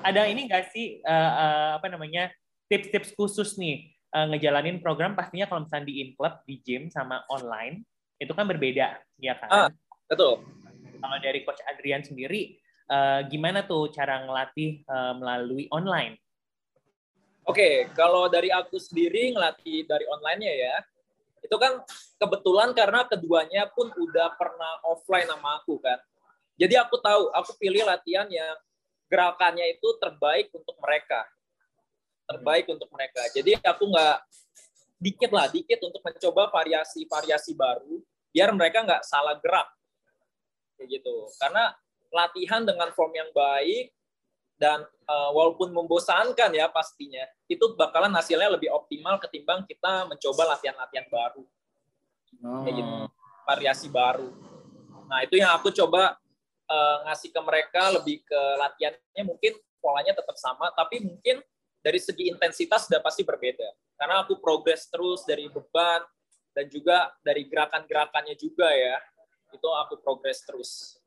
Ada 0.05 0.29
ini 0.29 0.49
nggak 0.49 0.65
sih 0.73 1.01
uh, 1.05 1.33
uh, 1.33 1.69
apa 1.81 1.89
namanya 1.89 2.29
tips-tips 2.69 3.17
khusus 3.17 3.57
nih 3.57 3.93
uh, 4.13 4.29
ngejalanin 4.33 4.81
program 4.81 5.17
pastinya 5.17 5.49
kalau 5.49 5.65
misalnya 5.65 5.89
di 5.89 5.95
in 6.05 6.11
club 6.17 6.41
di 6.45 6.61
gym 6.61 6.93
sama 6.93 7.25
online 7.33 7.85
itu 8.21 8.33
kan 8.37 8.47
berbeda 8.47 9.01
ya 9.21 9.35
kan? 9.37 9.49
Ah, 9.51 9.69
betul. 10.09 10.45
Kalau 11.01 11.17
dari 11.21 11.45
coach 11.45 11.61
Adrian 11.69 12.01
sendiri 12.01 12.57
uh, 12.89 13.25
gimana 13.29 13.65
tuh 13.65 13.93
cara 13.93 14.25
ngelatih 14.25 14.85
uh, 14.89 15.15
melalui 15.19 15.69
online? 15.73 16.17
Oke, 17.45 17.61
okay, 17.61 17.75
kalau 17.93 18.25
dari 18.33 18.49
aku 18.49 18.81
sendiri 18.81 19.37
ngelatih 19.37 19.85
dari 19.85 20.09
online-nya 20.09 20.53
ya, 20.57 20.77
itu 21.45 21.57
kan 21.61 21.85
kebetulan 22.17 22.73
karena 22.73 23.05
keduanya 23.05 23.69
pun 23.69 23.93
udah 23.93 24.33
pernah 24.41 24.81
offline 24.89 25.29
sama 25.29 25.61
aku 25.61 25.77
kan. 25.77 26.01
Jadi 26.57 26.75
aku 26.81 26.97
tahu, 27.05 27.29
aku 27.37 27.53
pilih 27.61 27.85
latihan 27.85 28.25
yang 28.33 28.57
gerakannya 29.13 29.77
itu 29.77 29.89
terbaik 30.01 30.49
untuk 30.57 30.73
mereka. 30.81 31.29
Terbaik 32.25 32.65
untuk 32.73 32.89
mereka. 32.89 33.21
Jadi 33.37 33.61
aku 33.61 33.85
nggak 33.93 34.19
dikit 34.97 35.31
lah, 35.37 35.47
dikit 35.53 35.85
untuk 35.85 36.01
mencoba 36.01 36.49
variasi-variasi 36.49 37.53
baru, 37.53 38.01
biar 38.33 38.49
mereka 38.57 38.81
nggak 38.81 39.05
salah 39.05 39.37
gerak. 39.37 39.69
Kayak 40.81 40.97
gitu. 40.97 41.29
Karena 41.37 41.77
latihan 42.09 42.65
dengan 42.65 42.89
form 42.97 43.13
yang 43.13 43.29
baik, 43.37 43.93
dan 44.55 44.87
uh, 45.07 45.31
walaupun 45.35 45.75
membosankan 45.75 46.51
ya 46.55 46.71
pastinya 46.71 47.27
itu 47.51 47.75
bakalan 47.75 48.15
hasilnya 48.15 48.55
lebih 48.55 48.71
optimal 48.71 49.19
ketimbang 49.19 49.67
kita 49.67 50.07
mencoba 50.07 50.57
latihan-latihan 50.57 51.07
baru. 51.11 51.45
Oh. 52.45 52.63
kayak 52.67 52.77
gitu. 52.83 52.95
Variasi 53.45 53.89
baru. 53.93 54.31
Nah 55.07 55.21
itu 55.23 55.37
yang 55.37 55.53
aku 55.55 55.69
coba 55.71 56.17
uh, 56.67 56.97
ngasih 57.09 57.31
ke 57.31 57.41
mereka 57.45 57.83
lebih 57.93 58.25
ke 58.25 58.41
latihannya. 58.59 59.23
Mungkin 59.27 59.53
polanya 59.79 60.17
tetap 60.17 60.37
sama 60.41 60.73
tapi 60.73 61.05
mungkin 61.05 61.45
dari 61.85 62.01
segi 62.01 62.33
intensitas 62.33 62.89
sudah 62.89 63.05
pasti 63.05 63.23
berbeda. 63.23 63.69
Karena 63.95 64.25
aku 64.25 64.41
progres 64.41 64.89
terus 64.89 65.23
dari 65.29 65.47
beban 65.53 66.03
dan 66.57 66.67
juga 66.71 67.13
dari 67.21 67.45
gerakan-gerakannya 67.51 68.35
juga 68.39 68.71
ya 68.73 68.97
itu 69.53 69.69
aku 69.69 70.01
progres 70.01 70.43
terus. 70.43 70.99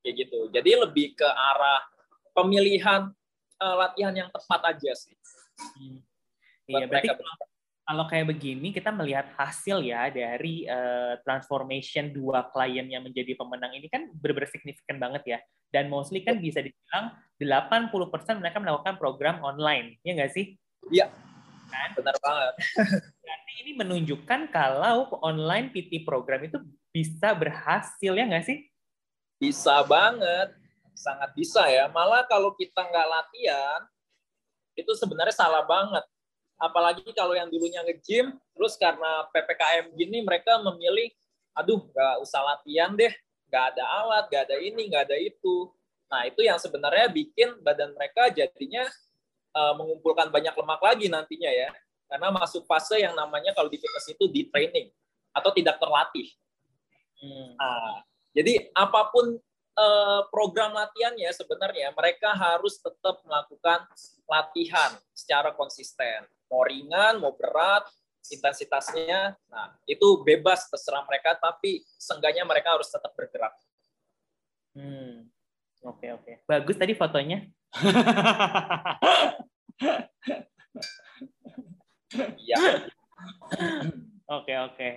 Kayak 0.00 0.26
gitu. 0.26 0.40
Jadi 0.54 0.70
lebih 0.78 1.18
ke 1.18 1.26
arah 1.26 1.82
pemilihan 2.36 3.08
uh, 3.56 3.76
latihan 3.80 4.12
yang 4.12 4.28
tepat 4.28 4.76
aja 4.76 4.92
sih. 4.92 5.16
Hmm. 5.56 6.04
Iya, 6.68 6.84
berarti 6.84 7.08
kalau 7.86 8.04
kayak 8.10 8.26
begini 8.34 8.74
kita 8.74 8.90
melihat 8.90 9.30
hasil 9.38 9.78
ya 9.86 10.10
dari 10.10 10.66
uh, 10.66 11.16
transformation 11.22 12.10
dua 12.10 12.50
klien 12.50 12.82
yang 12.90 13.06
menjadi 13.06 13.38
pemenang 13.38 13.72
ini 13.78 13.86
kan 13.86 14.10
benar-benar 14.18 14.50
signifikan 14.50 14.98
banget 14.98 15.22
ya. 15.24 15.38
Dan 15.70 15.86
mostly 15.86 16.26
kan 16.26 16.38
bisa 16.42 16.62
dibilang 16.62 17.14
80% 17.38 18.42
mereka 18.42 18.58
melakukan 18.58 18.98
program 18.98 19.38
online, 19.42 20.02
ya 20.02 20.18
nggak 20.18 20.32
sih? 20.34 20.58
Iya. 20.90 21.10
Kan? 21.70 21.88
Benar 21.94 22.16
banget. 22.18 22.54
Berarti 23.22 23.52
ini 23.62 23.72
menunjukkan 23.78 24.40
kalau 24.50 25.10
online 25.22 25.70
PT 25.70 26.02
program 26.02 26.42
itu 26.42 26.58
bisa 26.90 27.34
berhasil 27.38 28.12
ya 28.14 28.24
nggak 28.26 28.46
sih? 28.46 28.66
Bisa 29.38 29.86
banget 29.86 30.65
sangat 30.96 31.30
bisa 31.36 31.62
ya. 31.68 31.86
Malah 31.92 32.24
kalau 32.24 32.56
kita 32.56 32.80
nggak 32.80 33.06
latihan, 33.06 33.80
itu 34.74 34.92
sebenarnya 34.96 35.36
salah 35.36 35.62
banget. 35.62 36.02
Apalagi 36.56 37.04
kalau 37.12 37.36
yang 37.36 37.52
dulunya 37.52 37.84
nge-gym, 37.84 38.32
terus 38.56 38.80
karena 38.80 39.28
PPKM 39.28 39.92
gini 39.92 40.24
mereka 40.24 40.56
memilih, 40.64 41.12
aduh 41.52 41.84
nggak 41.92 42.14
usah 42.24 42.40
latihan 42.40 42.96
deh, 42.96 43.12
nggak 43.52 43.64
ada 43.76 43.84
alat, 43.84 44.24
nggak 44.32 44.42
ada 44.48 44.56
ini, 44.64 44.82
nggak 44.88 45.04
ada 45.12 45.16
itu. 45.20 45.68
Nah 46.08 46.24
itu 46.24 46.40
yang 46.40 46.56
sebenarnya 46.56 47.12
bikin 47.12 47.60
badan 47.60 47.92
mereka 47.92 48.32
jadinya 48.32 48.88
uh, 49.52 49.76
mengumpulkan 49.76 50.32
banyak 50.32 50.56
lemak 50.56 50.80
lagi 50.80 51.06
nantinya 51.12 51.52
ya. 51.52 51.70
Karena 52.06 52.32
masuk 52.32 52.64
fase 52.64 53.02
yang 53.02 53.12
namanya 53.12 53.52
kalau 53.52 53.68
di 53.68 53.76
fitness 53.76 54.08
itu 54.08 54.24
di 54.30 54.48
training 54.48 54.88
atau 55.36 55.52
tidak 55.52 55.76
terlatih. 55.76 56.32
Hmm. 57.20 57.52
Nah, 57.58 58.00
jadi 58.32 58.72
apa 58.72 59.12
pun 59.12 59.36
Eh, 59.76 60.20
program 60.32 60.72
latihannya 60.72 61.28
sebenarnya 61.36 61.92
mereka 61.92 62.32
harus 62.32 62.80
tetap 62.80 63.20
melakukan 63.28 63.84
latihan 64.24 64.96
secara 65.12 65.52
konsisten. 65.52 66.24
Mau 66.48 66.64
ringan, 66.64 67.20
mau 67.20 67.36
berat, 67.36 67.84
intensitasnya, 68.32 69.36
nah 69.52 69.76
itu 69.84 70.24
bebas 70.24 70.72
terserah 70.72 71.04
mereka, 71.04 71.36
tapi 71.36 71.84
seenggaknya 72.00 72.48
mereka 72.48 72.72
harus 72.72 72.88
tetap 72.88 73.12
bergerak. 73.12 73.52
Hmm, 74.72 75.28
oke 75.84 76.00
okay, 76.00 76.10
oke, 76.16 76.24
okay. 76.24 76.36
bagus 76.48 76.76
tadi 76.80 76.96
fotonya. 76.96 77.44
Iya. 82.16 82.86
Oke 84.30 84.54
oke. 84.56 84.88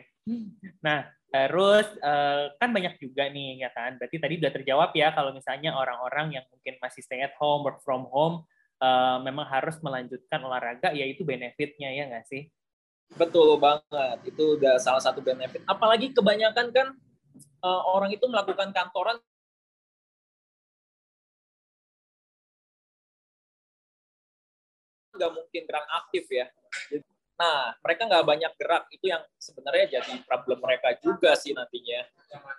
Nah, 0.85 1.09
terus 1.29 1.87
eh, 2.01 2.49
kan 2.57 2.69
banyak 2.73 2.97
juga 2.97 3.29
nih 3.29 3.61
ya 3.61 3.69
kan. 3.73 3.97
Berarti 4.01 4.17
tadi 4.17 4.33
udah 4.41 4.51
terjawab 4.53 4.91
ya 4.97 5.13
kalau 5.13 5.31
misalnya 5.33 5.77
orang-orang 5.77 6.41
yang 6.41 6.45
mungkin 6.49 6.75
masih 6.81 7.01
stay 7.05 7.21
at 7.21 7.37
home, 7.37 7.65
work 7.65 7.79
from 7.85 8.09
home, 8.09 8.45
eh, 8.81 9.17
memang 9.21 9.45
harus 9.45 9.77
melanjutkan 9.85 10.41
olahraga, 10.41 10.89
yaitu 10.93 11.21
benefitnya 11.21 11.93
ya 11.93 12.09
nggak 12.09 12.25
sih? 12.25 12.49
Betul 13.13 13.57
banget, 13.57 14.17
itu 14.25 14.57
udah 14.57 14.77
salah 14.77 15.01
satu 15.01 15.21
benefit. 15.21 15.65
Apalagi 15.65 16.13
kebanyakan 16.13 16.73
kan 16.73 16.87
eh, 17.39 17.81
orang 17.93 18.09
itu 18.13 18.25
melakukan 18.25 18.73
kantoran 18.73 19.17
nggak 25.19 25.35
mungkin 25.35 25.61
gerak 25.67 25.87
aktif 25.99 26.25
ya. 26.31 26.47
Nah, 27.39 27.71
mereka 27.79 28.03
nggak 28.03 28.25
banyak 28.27 28.51
gerak, 28.59 28.83
itu 28.91 29.15
yang 29.15 29.23
sebenarnya 29.39 30.03
jadi 30.03 30.11
problem 30.27 30.59
mereka 30.59 30.91
juga 30.99 31.39
sih 31.39 31.55
nantinya. 31.55 32.03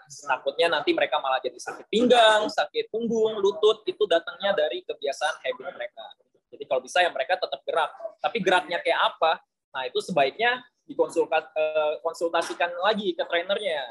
Takutnya 0.09 0.73
nanti 0.73 0.97
mereka 0.97 1.21
malah 1.21 1.37
jadi 1.37 1.61
sakit 1.61 1.85
pinggang, 1.93 2.49
sakit 2.49 2.89
punggung, 2.89 3.37
lutut, 3.45 3.85
itu 3.85 4.09
datangnya 4.09 4.57
dari 4.57 4.81
kebiasaan 4.81 5.45
habit 5.45 5.77
mereka. 5.77 6.05
Jadi 6.49 6.65
kalau 6.65 6.81
bisa 6.81 7.05
ya 7.05 7.13
mereka 7.13 7.37
tetap 7.37 7.61
gerak. 7.61 7.93
Tapi 8.25 8.41
geraknya 8.41 8.81
kayak 8.81 9.01
apa? 9.15 9.45
Nah, 9.69 9.85
itu 9.85 10.01
sebaiknya 10.01 10.65
dikonsultasikan 10.89 12.71
eh, 12.73 12.81
lagi 12.81 13.13
ke 13.13 13.23
trainernya. 13.29 13.85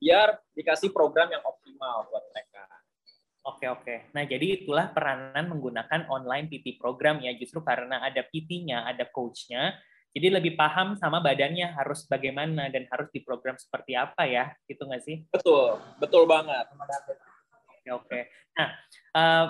Biar 0.00 0.40
dikasih 0.56 0.96
program 0.96 1.28
yang 1.28 1.44
optimal 1.44 2.08
buat 2.08 2.24
mereka. 2.32 2.73
Oke 3.44 3.68
oke. 3.68 4.08
Nah 4.16 4.24
jadi 4.24 4.64
itulah 4.64 4.88
peranan 4.88 5.52
menggunakan 5.52 6.08
online 6.08 6.48
PT 6.48 6.80
program 6.80 7.20
ya 7.20 7.36
justru 7.36 7.60
karena 7.60 8.00
ada 8.00 8.24
PT-nya, 8.24 8.88
ada 8.88 9.04
coach-nya. 9.12 9.76
Jadi 10.14 10.30
lebih 10.30 10.54
paham 10.56 10.96
sama 10.96 11.20
badannya 11.20 11.74
harus 11.74 12.06
bagaimana 12.08 12.70
dan 12.72 12.88
harus 12.88 13.10
diprogram 13.12 13.58
seperti 13.58 13.98
apa 13.98 14.24
ya, 14.24 14.54
gitu 14.64 14.86
nggak 14.86 15.02
sih? 15.02 15.26
Betul, 15.28 15.76
betul 16.00 16.24
banget. 16.24 16.64
Oke 17.68 17.90
oke. 17.92 18.18
Nah 18.56 18.68
uh, 19.12 19.46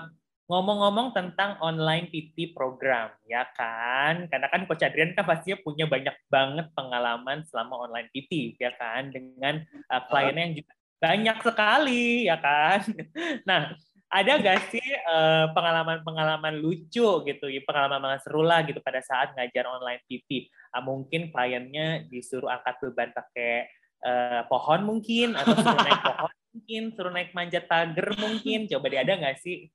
ngomong-ngomong 0.50 1.14
tentang 1.14 1.56
online 1.62 2.10
PT 2.10 2.50
program, 2.50 3.14
ya 3.24 3.46
kan? 3.54 4.26
Karena 4.26 4.50
kan 4.50 4.66
Coach 4.66 4.82
Adrian 4.82 5.14
kan 5.14 5.22
pastinya 5.24 5.56
punya 5.62 5.86
banyak 5.86 6.16
banget 6.26 6.66
pengalaman 6.74 7.46
selama 7.46 7.88
online 7.88 8.10
PT, 8.10 8.58
ya 8.58 8.74
kan? 8.74 9.14
Dengan 9.14 9.62
uh, 9.88 10.02
kliennya 10.10 10.42
yang 10.50 10.56
juga 10.58 10.72
banyak 11.04 11.38
sekali, 11.44 12.24
ya 12.24 12.40
kan? 12.40 12.80
Nah, 13.48 13.76
ada 14.08 14.32
gak 14.40 14.70
sih 14.72 14.86
uh, 15.10 15.52
pengalaman-pengalaman 15.52 16.56
lucu 16.62 17.08
gitu, 17.28 17.46
pengalaman-pengalaman 17.68 18.22
seru 18.22 18.40
lah 18.40 18.64
gitu 18.64 18.80
pada 18.80 19.04
saat 19.04 19.36
ngajar 19.36 19.68
online 19.68 20.00
PT? 20.08 20.48
Uh, 20.72 20.82
mungkin 20.86 21.28
kliennya 21.28 22.08
disuruh 22.08 22.48
angkat 22.48 22.80
beban 22.80 23.10
pakai 23.12 23.68
uh, 24.06 24.42
pohon 24.48 24.80
mungkin, 24.86 25.36
atau 25.36 25.52
suruh 25.52 25.82
naik 25.84 26.00
pohon 26.08 26.32
mungkin, 26.54 26.82
suruh 26.94 27.12
naik 27.12 27.30
manjat 27.36 27.64
pagar 27.68 28.08
mungkin. 28.16 28.70
Coba 28.70 28.86
dia 28.88 29.02
ada 29.04 29.12
nggak 29.18 29.38
sih? 29.42 29.68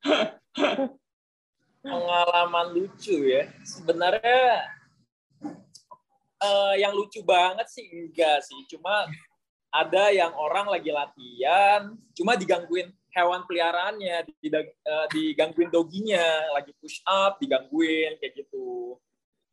Pengalaman 1.83 2.67
lucu 2.74 3.17
ya. 3.27 3.51
Sebenarnya 3.67 4.65
uh, 6.39 6.74
yang 6.79 6.95
lucu 6.95 7.19
banget 7.27 7.67
sih 7.67 7.86
enggak 7.91 8.39
sih. 8.48 8.59
Cuma 8.71 9.03
ada 9.69 10.09
yang 10.09 10.33
orang 10.33 10.67
lagi 10.69 10.89
latihan, 10.89 11.93
cuma 12.17 12.33
digangguin 12.33 12.89
hewan 13.13 13.41
peliharaannya, 13.45 14.25
eh, 14.25 15.05
digangguin 15.13 15.69
doginya, 15.69 16.53
lagi 16.57 16.73
push 16.77 17.01
up, 17.05 17.38
digangguin 17.41 18.17
kayak 18.17 18.33
gitu. 18.45 18.97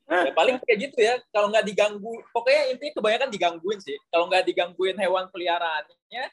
Ya, 0.07 0.31
paling 0.31 0.63
kayak 0.63 0.79
gitu 0.87 0.99
ya. 1.03 1.19
Kalau 1.35 1.51
nggak 1.51 1.67
diganggu, 1.67 2.23
pokoknya 2.31 2.71
intinya 2.71 2.93
kebanyakan 2.95 3.31
digangguin 3.33 3.81
sih. 3.83 3.99
Kalau 4.07 4.31
nggak 4.31 4.47
digangguin 4.47 4.97
hewan 5.03 5.27
peliharaannya, 5.35 6.25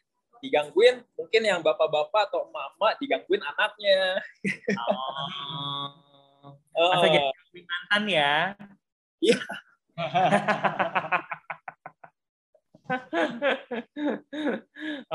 digangguin 0.43 1.01
mungkin 1.17 1.41
yang 1.41 1.59
bapak-bapak 1.63 2.29
atau 2.29 2.51
mama 2.51 2.93
digangguin 3.01 3.41
anaknya. 3.41 4.21
Oh. 4.77 6.53
oh. 6.99 7.03
jadi 7.07 7.61
mantan 7.63 8.03
ya. 8.05 8.53
Iya. 9.23 9.39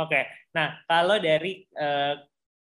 Oke, 0.02 0.20
nah 0.54 0.78
kalau 0.86 1.16
dari 1.18 1.66
uh, 1.78 2.18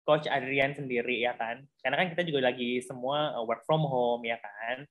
Coach 0.02 0.26
Adrian 0.28 0.74
sendiri 0.74 1.22
ya 1.22 1.38
kan, 1.38 1.62
karena 1.80 1.96
kan 2.02 2.08
kita 2.12 2.24
juga 2.26 2.50
lagi 2.50 2.82
semua 2.82 3.38
eh, 3.38 3.44
work 3.46 3.64
from 3.64 3.86
home 3.86 4.26
ya 4.26 4.38
kan. 4.42 4.84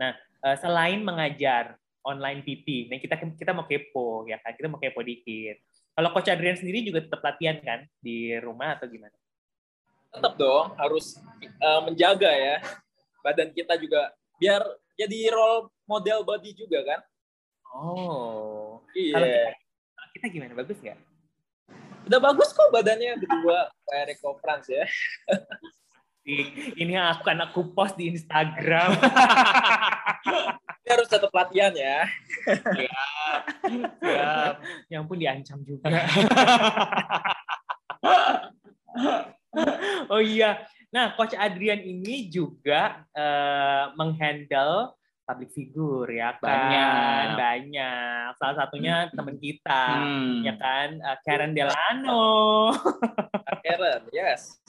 Nah 0.00 0.12
uh, 0.44 0.56
selain 0.58 1.04
mengajar 1.04 1.76
online 2.04 2.44
PT, 2.44 2.88
nih 2.92 3.00
kita 3.00 3.16
kita 3.36 3.52
mau 3.52 3.68
kepo 3.68 4.24
ya 4.28 4.40
kan, 4.40 4.56
kita 4.56 4.68
mau 4.68 4.80
kepo 4.80 5.04
dikit. 5.04 5.60
Kalau 5.94 6.10
Coach 6.10 6.32
Adrian 6.32 6.58
sendiri 6.58 6.82
juga 6.82 7.06
tetap 7.06 7.22
latihan 7.22 7.60
kan 7.62 7.86
di 8.02 8.34
rumah 8.42 8.74
atau 8.74 8.90
gimana? 8.90 9.14
Tetap 10.10 10.34
dong, 10.34 10.74
harus 10.78 11.18
uh, 11.62 11.80
menjaga 11.86 12.30
ya 12.30 12.58
badan 13.24 13.48
kita 13.56 13.80
juga 13.80 14.12
biar 14.36 14.60
jadi 15.00 15.32
role 15.32 15.72
model 15.88 16.20
body 16.28 16.52
juga 16.52 16.84
kan. 16.84 17.00
Oh. 17.72 18.84
Iya. 18.94 19.14
Kalau 19.16 19.26
kita, 19.26 19.50
kita 20.24 20.40
gimana? 20.40 20.56
Bagus 20.56 20.80
nggak? 20.80 20.96
Udah 22.08 22.16
bagus 22.16 22.48
kok 22.56 22.72
badannya 22.72 23.20
berdua 23.20 23.68
kayak 23.92 24.16
Rico 24.16 24.40
France 24.40 24.72
ya. 24.72 24.88
Ini 26.80 26.96
akan 26.96 27.44
aku 27.44 27.76
post 27.76 28.00
di 28.00 28.08
Instagram. 28.08 28.96
Ini 30.80 30.88
harus 30.88 31.12
tetap 31.12 31.28
latihan 31.28 31.76
ya. 31.76 32.08
Ya. 32.72 33.00
Ya. 34.00 34.56
Yang 34.88 35.04
pun 35.04 35.20
diancam 35.20 35.60
juga. 35.60 35.92
oh 40.12 40.24
iya. 40.24 40.64
Nah, 40.88 41.12
Coach 41.20 41.36
Adrian 41.36 41.84
ini 41.84 42.32
juga 42.32 43.04
uh, 43.12 43.92
menghandle 44.00 44.96
public 45.24 45.50
figure 45.56 46.08
ya 46.12 46.36
kan 46.38 46.44
banyak 46.44 47.26
banyak 47.36 48.28
salah 48.36 48.56
satunya 48.60 49.08
teman 49.10 49.36
kita 49.40 49.84
hmm. 50.04 50.44
ya 50.44 50.54
kan 50.60 50.88
uh, 51.00 51.18
Karen 51.24 51.52
Delano 51.56 52.72
Karen 53.64 54.04
yes 54.12 54.60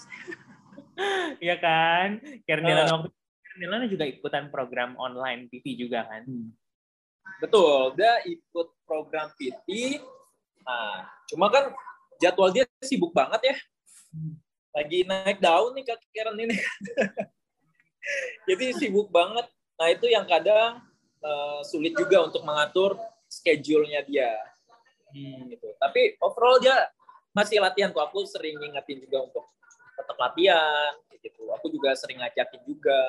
Iya 1.44 1.56
kan? 1.60 2.24
Karen 2.48 2.64
Delano 2.64 2.92
waktu 3.00 3.10
Karen 3.12 3.60
Delano 3.60 3.86
juga 3.92 4.06
ikutan 4.08 4.48
program 4.48 4.96
online 4.96 5.52
PT 5.52 5.76
juga 5.76 6.08
kan? 6.08 6.24
Hmm. 6.24 6.56
Betul, 7.44 7.98
dia 8.00 8.24
ikut 8.24 8.68
program 8.88 9.28
PT. 9.36 10.00
Nah, 10.64 11.04
cuma 11.28 11.52
kan 11.52 11.76
jadwal 12.18 12.50
dia 12.56 12.64
sibuk 12.80 13.12
banget 13.12 13.54
ya. 13.54 13.56
Hmm. 14.16 14.40
Lagi 14.76 15.04
naik 15.08 15.40
daun 15.44 15.76
nih 15.76 15.84
Kak 15.84 16.00
Karen 16.16 16.40
ini. 16.40 16.56
Jadi 18.48 18.66
sibuk 18.80 19.12
banget. 19.12 19.48
Nah, 19.76 19.88
itu 19.92 20.06
yang 20.08 20.24
kadang 20.24 20.80
uh, 21.20 21.60
sulit 21.68 21.92
juga 21.96 22.24
untuk 22.28 22.42
mengatur 22.48 22.96
schedule-nya 23.28 24.06
dia. 24.08 24.32
Hmm. 25.12 25.52
Gitu. 25.52 25.68
Tapi 25.80 26.16
overall 26.24 26.60
dia 26.60 26.76
masih 27.36 27.60
latihan 27.60 27.92
kok. 27.92 28.08
Aku 28.12 28.24
sering 28.24 28.56
ngingetin 28.60 29.04
juga 29.04 29.28
untuk 29.28 29.46
tetap 29.96 30.18
latihan 30.20 30.94
gitu. 31.20 31.50
Aku 31.58 31.68
juga 31.74 31.96
sering 31.98 32.22
ngajakin 32.22 32.62
juga 32.64 33.00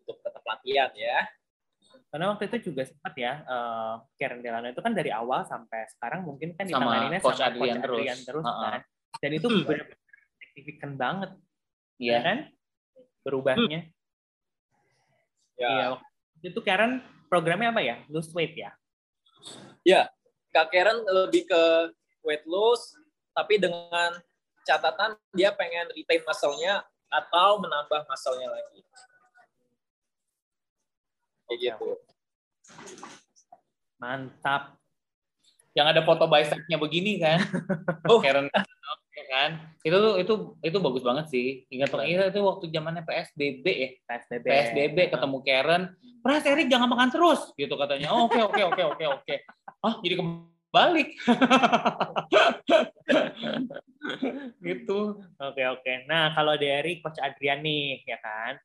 untuk 0.00 0.16
tetap 0.24 0.42
latihan 0.42 0.90
ya. 0.96 1.28
Karena 2.10 2.34
waktu 2.34 2.50
itu 2.50 2.70
juga 2.70 2.82
sempat 2.82 3.14
ya, 3.14 3.46
uh, 3.46 4.02
Karen 4.18 4.42
Delano 4.42 4.66
itu 4.66 4.82
kan 4.82 4.90
dari 4.90 5.14
awal 5.14 5.46
sampai 5.46 5.86
sekarang 5.94 6.26
mungkin 6.26 6.58
kan 6.58 6.66
ditanganinnya 6.66 7.22
sama, 7.22 7.34
sama 7.38 7.46
Adrian, 7.54 7.78
Coach 7.78 7.86
Adrian 7.86 8.18
terus, 8.18 8.26
terus 8.26 8.44
uh 8.46 8.50
-uh. 8.50 8.62
kan. 8.66 8.80
Dan 9.22 9.30
itu 9.38 9.46
hmm. 9.46 9.62
benar-benar 9.62 9.98
signifikan 10.42 10.92
banget. 10.98 11.30
Iya 12.02 12.10
yeah. 12.10 12.20
kan? 12.26 12.38
Berubahnya. 13.22 13.80
Iya. 15.60 15.68
Yeah. 15.68 15.92
Iya. 16.40 16.48
Itu 16.48 16.60
Karen 16.64 17.04
programnya 17.28 17.68
apa 17.68 17.84
ya? 17.84 18.00
Lose 18.08 18.32
weight 18.32 18.56
ya? 18.56 18.72
Iya. 19.84 20.08
Kak 20.50 20.72
Karen 20.72 21.04
lebih 21.04 21.46
ke 21.46 21.62
weight 22.24 22.42
loss 22.48 22.96
tapi 23.36 23.60
dengan 23.60 24.18
catatan 24.66 25.14
dia 25.36 25.54
pengen 25.54 25.86
retain 25.94 26.24
muscle-nya 26.26 26.82
atau 27.12 27.60
menambah 27.60 28.08
muscle-nya 28.08 28.48
lagi. 28.50 28.80
Kayak 31.46 31.58
gitu. 31.60 31.88
Mantap. 34.00 34.80
Yang 35.70 35.86
ada 35.86 36.00
foto 36.02 36.24
bicep-nya 36.26 36.76
begini 36.80 37.20
kan. 37.22 37.38
Oh, 38.10 38.18
Karen 38.24 38.50
ya 39.20 39.26
kan. 39.28 39.50
Itu 39.84 39.98
itu 40.16 40.34
itu 40.64 40.78
bagus 40.80 41.02
banget 41.04 41.26
sih. 41.28 41.68
Ingat 41.68 41.92
itu, 42.08 42.24
itu 42.32 42.40
waktu 42.40 42.64
zamannya 42.72 43.04
PSBB 43.04 43.66
ya. 43.68 43.90
PSBB. 44.08 44.46
PSBB 44.48 44.98
ketemu 45.12 45.38
Karen. 45.44 45.82
Pras 46.20 46.44
Erik 46.44 46.68
jangan 46.68 46.88
makan 46.88 47.12
terus 47.12 47.52
gitu 47.56 47.76
katanya. 47.76 48.12
Oke 48.16 48.40
oke 48.40 48.60
oke 48.72 48.82
oke 48.96 49.04
oke. 49.20 49.34
Ah 49.84 49.94
jadi 50.00 50.14
kebalik. 50.20 51.08
gitu. 54.68 55.00
Oke 55.40 55.62
oke. 55.68 55.92
Nah 56.08 56.32
kalau 56.32 56.56
dari 56.56 57.00
Coach 57.00 57.20
Adrian 57.20 57.64
nih 57.64 58.04
ya 58.04 58.20
kan, 58.20 58.60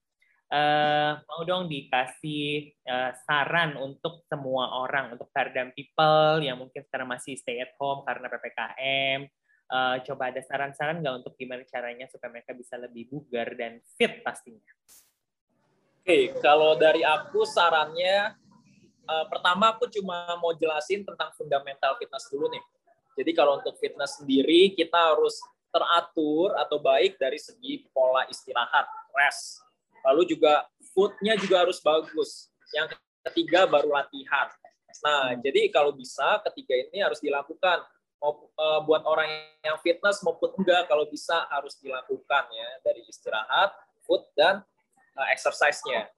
uh, 0.51 1.11
mau 1.25 1.41
dong 1.47 1.71
dikasih 1.71 2.75
uh, 2.85 3.11
saran 3.25 3.79
untuk 3.79 4.27
semua 4.27 4.83
orang, 4.83 5.15
untuk 5.15 5.31
paradigm 5.31 5.71
people 5.73 6.43
yang 6.43 6.59
mungkin 6.59 6.83
sekarang 6.85 7.09
masih 7.09 7.39
stay 7.39 7.63
at 7.63 7.73
home 7.79 8.03
karena 8.05 8.27
ppkm. 8.29 9.19
Uh, 9.65 9.97
coba 10.05 10.29
ada 10.29 10.45
saran-saran 10.45 11.01
nggak 11.01 11.25
untuk 11.25 11.33
gimana 11.41 11.65
caranya 11.65 12.05
supaya 12.05 12.37
mereka 12.37 12.53
bisa 12.53 12.77
lebih 12.77 13.09
bugar 13.09 13.49
dan 13.57 13.81
fit 13.97 14.21
pastinya? 14.21 14.61
Oke, 14.61 16.05
okay, 16.05 16.23
kalau 16.37 16.77
dari 16.77 17.01
aku 17.01 17.41
sarannya 17.49 18.37
uh, 19.09 19.25
pertama 19.25 19.73
aku 19.73 19.89
cuma 19.89 20.37
mau 20.37 20.53
jelasin 20.53 21.01
tentang 21.01 21.33
fundamental 21.33 21.97
fitness 21.97 22.29
dulu 22.29 22.45
nih. 22.53 22.61
Jadi 23.15 23.31
kalau 23.33 23.57
untuk 23.57 23.73
fitness 23.81 24.21
sendiri 24.21 24.75
kita 24.77 25.15
harus 25.15 25.39
teratur 25.73 26.55
atau 26.55 26.77
baik 26.79 27.17
dari 27.17 27.41
segi 27.41 27.83
pola 27.89 28.23
istirahat, 28.29 28.85
rest. 29.17 29.65
Lalu 30.05 30.37
juga 30.37 30.63
foodnya 30.93 31.35
juga 31.35 31.65
harus 31.65 31.81
bagus. 31.81 32.53
Yang 32.71 32.95
ketiga 33.25 33.65
baru 33.65 33.91
latihan. 33.91 34.47
Nah, 35.03 35.35
hmm. 35.35 35.43
jadi 35.43 35.67
kalau 35.73 35.91
bisa 35.91 36.39
ketiga 36.47 36.77
ini 36.77 37.03
harus 37.03 37.19
dilakukan. 37.19 37.83
Uh, 38.25 38.81
buat 38.89 39.05
orang 39.05 39.29
yang 39.61 39.77
fitness 39.85 40.25
maupun 40.25 40.49
enggak 40.57 40.89
kalau 40.89 41.05
bisa 41.05 41.45
harus 41.53 41.77
dilakukan 41.77 42.43
ya 42.49 42.69
dari 42.81 43.05
istirahat, 43.05 43.69
food 44.01 44.25
dan 44.33 44.65
uh, 45.13 45.27
exercise-nya. 45.29 46.09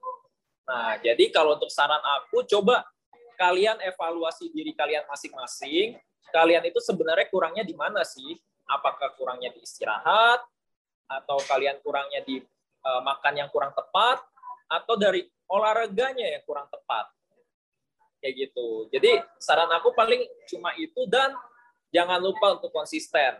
Nah, 0.64 0.96
jadi 1.04 1.28
kalau 1.36 1.60
untuk 1.60 1.68
saran 1.68 2.00
aku 2.00 2.48
coba 2.48 2.88
kalian 3.36 3.76
evaluasi 3.84 4.48
diri 4.56 4.72
kalian 4.72 5.04
masing-masing 5.12 6.00
kalian 6.32 6.64
itu 6.68 6.80
sebenarnya 6.84 7.28
kurangnya 7.32 7.64
di 7.64 7.76
mana 7.76 8.04
sih? 8.04 8.36
Apakah 8.68 9.16
kurangnya 9.16 9.52
di 9.56 9.64
istirahat 9.64 10.44
atau 11.08 11.40
kalian 11.48 11.80
kurangnya 11.80 12.20
di 12.28 12.44
uh, 12.84 13.02
makan 13.04 13.34
yang 13.40 13.50
kurang 13.52 13.72
tepat 13.72 14.20
atau 14.68 15.00
dari 15.00 15.24
olahraganya 15.48 16.36
yang 16.36 16.44
kurang 16.44 16.68
tepat? 16.68 17.08
Kayak 18.20 18.50
gitu. 18.50 18.92
Jadi 18.92 19.24
saran 19.40 19.72
aku 19.72 19.96
paling 19.96 20.20
cuma 20.52 20.76
itu 20.76 21.08
dan 21.08 21.32
jangan 21.92 22.20
lupa 22.20 22.60
untuk 22.60 22.72
konsisten. 22.72 23.40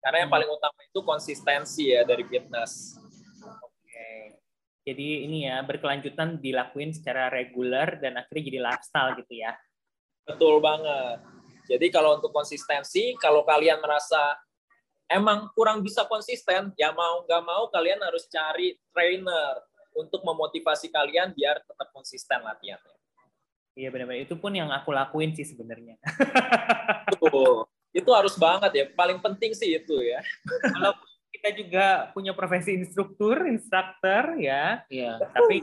Karena 0.00 0.22
yang 0.22 0.30
hmm. 0.30 0.36
paling 0.38 0.50
utama 0.50 0.80
itu 0.86 1.00
konsistensi 1.02 1.90
ya 1.90 2.06
dari 2.06 2.22
fitness. 2.22 2.94
Okay. 3.42 4.38
Jadi 4.86 5.26
ini 5.26 5.50
ya 5.50 5.58
berkelanjutan 5.66 6.38
dilakuin 6.38 6.94
secara 6.94 7.26
reguler 7.26 7.98
dan 7.98 8.14
akhirnya 8.22 8.44
jadi 8.54 8.60
lifestyle 8.62 9.10
gitu 9.18 9.34
ya. 9.42 9.52
Betul 10.26 10.62
banget. 10.62 11.22
Jadi 11.66 11.86
kalau 11.90 12.22
untuk 12.22 12.30
konsistensi, 12.30 13.18
kalau 13.18 13.42
kalian 13.42 13.82
merasa 13.82 14.38
emang 15.10 15.50
kurang 15.54 15.82
bisa 15.82 16.06
konsisten, 16.06 16.70
ya 16.78 16.94
mau 16.94 17.26
nggak 17.26 17.42
mau 17.42 17.66
kalian 17.70 17.98
harus 18.02 18.30
cari 18.30 18.78
trainer 18.94 19.58
untuk 19.98 20.22
memotivasi 20.22 20.92
kalian 20.92 21.34
biar 21.34 21.62
tetap 21.66 21.88
konsisten 21.90 22.42
latihannya. 22.42 22.95
Iya 23.76 23.92
benar-benar 23.92 24.24
itu 24.24 24.34
pun 24.40 24.56
yang 24.56 24.72
aku 24.72 24.88
lakuin 24.88 25.36
sih 25.36 25.44
sebenarnya. 25.44 26.00
Tuh, 27.12 27.68
itu 27.92 28.10
harus 28.10 28.32
banget 28.40 28.72
ya. 28.72 28.84
Paling 28.96 29.20
penting 29.20 29.52
sih 29.52 29.76
itu 29.76 30.00
ya. 30.00 30.24
Kalau 30.64 30.96
kita 31.28 31.48
juga 31.52 31.86
punya 32.16 32.32
profesi 32.32 32.72
instruktur, 32.72 33.44
instruktur 33.44 34.40
ya. 34.40 34.80
Iya. 34.88 35.20
Tapi 35.28 35.60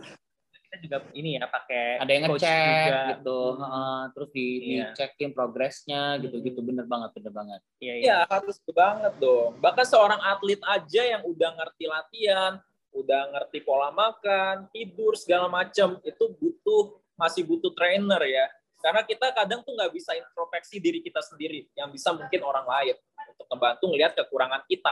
kita 0.73 0.75
juga 0.77 0.97
ini 1.17 1.41
ya 1.41 1.45
pakai 1.49 2.01
ada 2.01 2.11
yang 2.13 2.23
ngecek 2.29 2.89
gitu, 3.17 3.41
hmm. 3.61 4.01
terus 4.17 4.29
di 4.33 4.47
iya. 4.73 4.89
dicekin 4.89 5.29
progresnya 5.33 6.17
gitu-gitu 6.17 6.61
hmm. 6.61 6.69
bener 6.69 6.85
banget, 6.89 7.09
bener 7.17 7.33
banget. 7.33 7.61
Iya, 7.77 7.93
iya. 7.97 8.05
Ya, 8.05 8.17
harus 8.25 8.57
banget 8.73 9.13
dong. 9.21 9.57
Bahkan 9.57 9.85
seorang 9.85 10.21
atlet 10.21 10.61
aja 10.65 11.01
yang 11.01 11.21
udah 11.25 11.49
ngerti 11.61 11.85
latihan, 11.85 12.61
udah 12.93 13.21
ngerti 13.37 13.61
pola 13.61 13.89
makan, 13.93 14.69
tidur 14.73 15.13
segala 15.13 15.49
macam 15.49 15.97
itu 16.01 16.25
butuh 16.41 17.02
masih 17.17 17.45
butuh 17.45 17.73
trainer 17.73 18.21
ya. 18.25 18.45
Karena 18.83 19.01
kita 19.07 19.31
kadang 19.31 19.63
tuh 19.63 19.79
nggak 19.79 19.95
bisa 19.95 20.11
introspeksi 20.11 20.75
diri 20.83 20.99
kita 20.99 21.23
sendiri, 21.23 21.71
yang 21.79 21.87
bisa 21.87 22.11
mungkin 22.11 22.43
orang 22.43 22.67
lain 22.67 22.95
untuk 23.31 23.47
membantu 23.47 23.85
melihat 23.87 24.11
kekurangan 24.19 24.59
kita. 24.67 24.91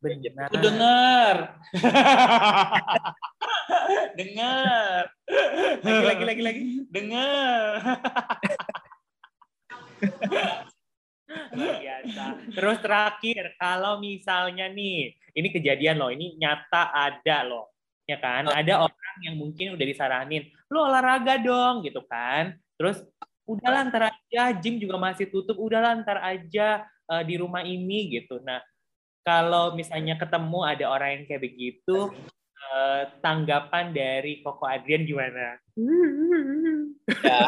Benar. 0.00 0.48
Aku 0.48 0.56
dengar. 0.64 1.36
dengar. 4.20 5.02
Lagi 5.84 6.04
lagi 6.08 6.24
lagi 6.24 6.42
lagi. 6.46 6.62
Dengar. 6.88 7.64
Biasa. 11.52 12.24
Terus 12.56 12.78
terakhir, 12.80 13.44
kalau 13.60 14.00
misalnya 14.00 14.72
nih, 14.72 15.12
ini 15.36 15.48
kejadian 15.52 16.00
loh, 16.00 16.08
ini 16.08 16.32
nyata 16.40 16.96
ada 16.96 17.44
loh. 17.44 17.68
Ya 18.08 18.16
kan? 18.16 18.48
Ada 18.48 18.88
orang 18.88 18.99
yang 19.24 19.36
mungkin 19.36 19.76
udah 19.76 19.86
disaranin, 19.86 20.48
lo 20.72 20.86
olahraga 20.88 21.36
dong 21.40 21.84
gitu 21.84 22.00
kan. 22.08 22.56
Terus 22.80 23.04
udahlah 23.44 23.86
ntar 23.90 24.14
aja, 24.14 24.54
gym 24.56 24.78
juga 24.78 24.96
masih 24.96 25.28
tutup, 25.28 25.58
udahlah 25.58 25.98
ntar 26.00 26.22
aja 26.22 26.86
uh, 27.10 27.22
di 27.26 27.34
rumah 27.36 27.66
ini 27.66 28.20
gitu. 28.20 28.38
Nah, 28.40 28.62
kalau 29.26 29.74
misalnya 29.74 30.16
ketemu 30.16 30.60
ada 30.64 30.84
orang 30.88 31.10
yang 31.20 31.24
kayak 31.26 31.42
begitu, 31.44 32.14
uh, 32.70 33.02
tanggapan 33.20 33.90
dari 33.90 34.40
Koko 34.40 34.64
Adrian 34.64 35.04
gimana? 35.04 35.58
Ya. 37.20 37.38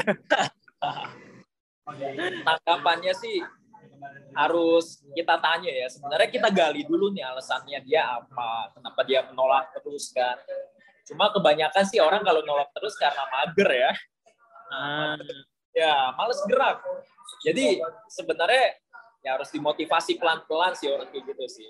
Tanggapannya 2.46 3.12
sih 3.14 3.42
harus 4.32 5.04
kita 5.14 5.38
tanya 5.38 5.70
ya. 5.70 5.87
Sebenarnya 5.92 6.28
kita 6.30 6.48
gali 6.50 6.82
dulu 6.88 7.12
nih 7.12 7.24
alasannya 7.26 7.78
dia 7.85 8.18
apa, 8.18 8.72
kenapa 8.74 9.00
dia 9.06 9.20
menolak 9.28 9.70
terus 9.76 10.11
kan. 10.11 10.37
Cuma 11.08 11.30
kebanyakan 11.34 11.84
sih 11.86 11.98
orang 11.98 12.22
kalau 12.22 12.42
nolak 12.46 12.70
terus 12.74 12.94
karena 12.94 13.24
mager 13.30 13.70
ya. 13.70 13.92
Nah, 14.72 15.18
ya, 15.74 15.94
males 16.14 16.40
gerak. 16.46 16.78
Jadi 17.42 17.82
sebenarnya 18.06 18.78
ya 19.22 19.38
harus 19.38 19.50
dimotivasi 19.54 20.18
pelan-pelan 20.18 20.74
sih 20.74 20.90
orang 20.90 21.10
kayak 21.10 21.24
gitu 21.34 21.46
sih. 21.50 21.68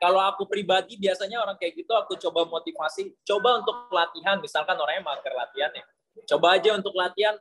Kalau 0.00 0.20
aku 0.20 0.44
pribadi 0.44 1.00
biasanya 1.00 1.40
orang 1.40 1.56
kayak 1.56 1.80
gitu 1.80 1.92
aku 1.96 2.18
coba 2.20 2.44
motivasi, 2.44 3.14
coba 3.24 3.64
untuk 3.64 3.88
latihan, 3.88 4.36
misalkan 4.36 4.76
orangnya 4.76 5.04
mager 5.06 5.32
latihan 5.32 5.70
ya. 5.72 5.84
Coba 6.28 6.60
aja 6.60 6.76
untuk 6.76 6.92
latihan 6.92 7.34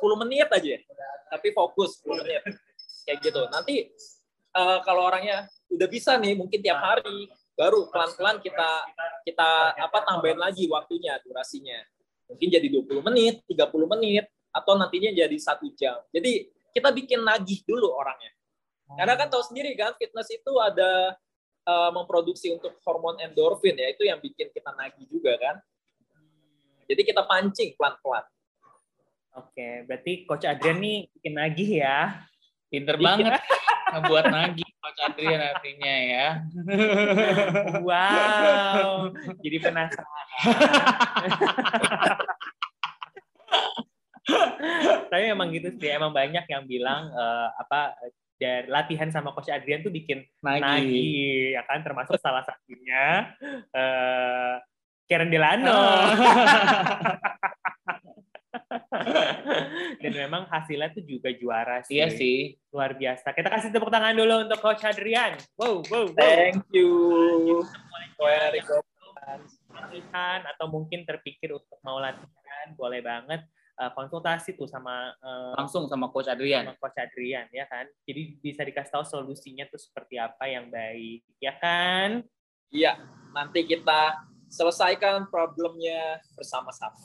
10 0.00 0.22
menit 0.24 0.48
aja, 0.50 0.74
tapi 1.30 1.52
fokus 1.52 2.00
10 2.02 2.22
menit. 2.24 2.42
Kayak 3.06 3.18
gitu. 3.22 3.40
Nanti 3.52 3.92
uh, 4.56 4.80
kalau 4.82 5.06
orangnya 5.06 5.46
udah 5.70 5.88
bisa 5.90 6.16
nih 6.16 6.34
mungkin 6.34 6.58
tiap 6.64 6.80
hari, 6.80 7.28
baru 7.56 7.88
pelan-pelan 7.88 8.38
kita 8.44 8.70
kita 9.24 9.74
apa 9.74 9.98
tambahin 10.04 10.38
lagi 10.38 10.68
waktunya, 10.68 11.16
durasinya. 11.24 11.80
Mungkin 12.28 12.48
jadi 12.52 12.68
20 12.68 13.06
menit, 13.06 13.42
30 13.48 13.92
menit, 13.96 14.28
atau 14.52 14.76
nantinya 14.76 15.10
jadi 15.14 15.36
satu 15.40 15.72
jam. 15.74 15.98
Jadi 16.12 16.52
kita 16.76 16.92
bikin 16.92 17.24
nagih 17.24 17.64
dulu 17.64 17.88
orangnya 17.90 18.36
karena 18.94 19.18
kan 19.18 19.26
tahu 19.26 19.42
sendiri 19.42 19.74
kan 19.74 19.98
fitness 19.98 20.30
itu 20.30 20.52
ada 20.62 21.18
uh, 21.66 21.90
memproduksi 21.90 22.54
untuk 22.54 22.78
hormon 22.86 23.18
endorfin 23.18 23.74
ya 23.74 23.90
itu 23.90 24.06
yang 24.06 24.22
bikin 24.22 24.54
kita 24.54 24.70
nagih 24.78 25.10
juga 25.10 25.34
kan. 25.42 25.58
Jadi 26.86 27.02
kita 27.02 27.26
pancing 27.26 27.74
pelan-pelan. 27.74 28.22
Oke, 29.34 29.82
berarti 29.90 30.22
Coach 30.22 30.46
Adrian 30.46 30.78
nih 30.78 31.10
bikin 31.18 31.34
nagih 31.34 31.70
ya. 31.82 32.22
Pinter 32.70 32.94
banget 32.94 33.42
buat 34.06 34.30
nagih 34.30 34.65
Coach 34.86 35.02
Adrian 35.02 35.42
artinya 35.42 35.94
ya. 35.98 36.46
wow, 37.90 39.10
jadi 39.42 39.58
penasaran. 39.58 40.26
Tapi 45.10 45.22
emang 45.26 45.50
gitu 45.50 45.74
sih, 45.74 45.90
emang 45.90 46.14
banyak 46.14 46.46
yang 46.46 46.62
bilang 46.70 47.10
uh, 47.10 47.50
apa 47.58 47.98
dari 48.38 48.70
latihan 48.70 49.10
sama 49.10 49.34
coach 49.34 49.50
Adrian 49.50 49.82
tuh 49.82 49.90
bikin 49.90 50.22
nagi, 50.38 50.62
nagi 50.62 51.10
ya 51.58 51.66
kan 51.66 51.82
termasuk 51.82 52.14
salah 52.22 52.46
satunya 52.46 53.34
uh, 53.74 54.54
Karen 55.10 55.34
Delano. 55.34 55.82
Dan 60.02 60.12
memang 60.12 60.50
hasilnya 60.50 60.90
tuh 60.92 61.04
juga 61.06 61.30
juara 61.34 61.82
sih. 61.86 61.98
Iya 61.98 62.10
sih. 62.10 62.58
Luar 62.74 62.98
biasa. 62.98 63.30
Kita 63.32 63.48
kasih 63.48 63.70
tepuk 63.70 63.90
tangan 63.90 64.14
dulu 64.16 64.46
untuk 64.46 64.58
Coach 64.58 64.82
Adrian. 64.82 65.38
Wow, 65.54 65.86
wow, 65.86 66.10
wow. 66.10 66.18
Thank 66.18 66.66
you. 66.74 67.62
Latihan 69.76 70.40
atau 70.46 70.66
mungkin 70.70 71.04
terpikir 71.04 71.52
untuk 71.52 71.78
mau 71.84 72.00
latihan, 72.00 72.66
boleh 72.78 73.02
banget 73.04 73.44
uh, 73.76 73.92
konsultasi 73.92 74.56
tuh 74.56 74.66
sama 74.68 75.12
uh, 75.20 75.52
langsung 75.56 75.86
sama 75.86 76.08
coach 76.08 76.28
Adrian. 76.28 76.64
Sama 76.66 76.80
coach 76.80 76.98
Adrian 76.98 77.46
ya 77.52 77.68
kan. 77.68 77.86
Jadi 78.08 78.40
bisa 78.40 78.64
dikasih 78.64 78.92
tahu 78.92 79.04
solusinya 79.04 79.68
tuh 79.68 79.80
seperti 79.80 80.16
apa 80.16 80.44
yang 80.48 80.72
baik, 80.72 81.22
ya 81.38 81.54
kan? 81.60 82.24
Iya, 82.72 82.98
nanti 83.30 83.62
kita 83.62 84.26
selesaikan 84.50 85.28
problemnya 85.30 86.18
bersama-sama. 86.34 86.98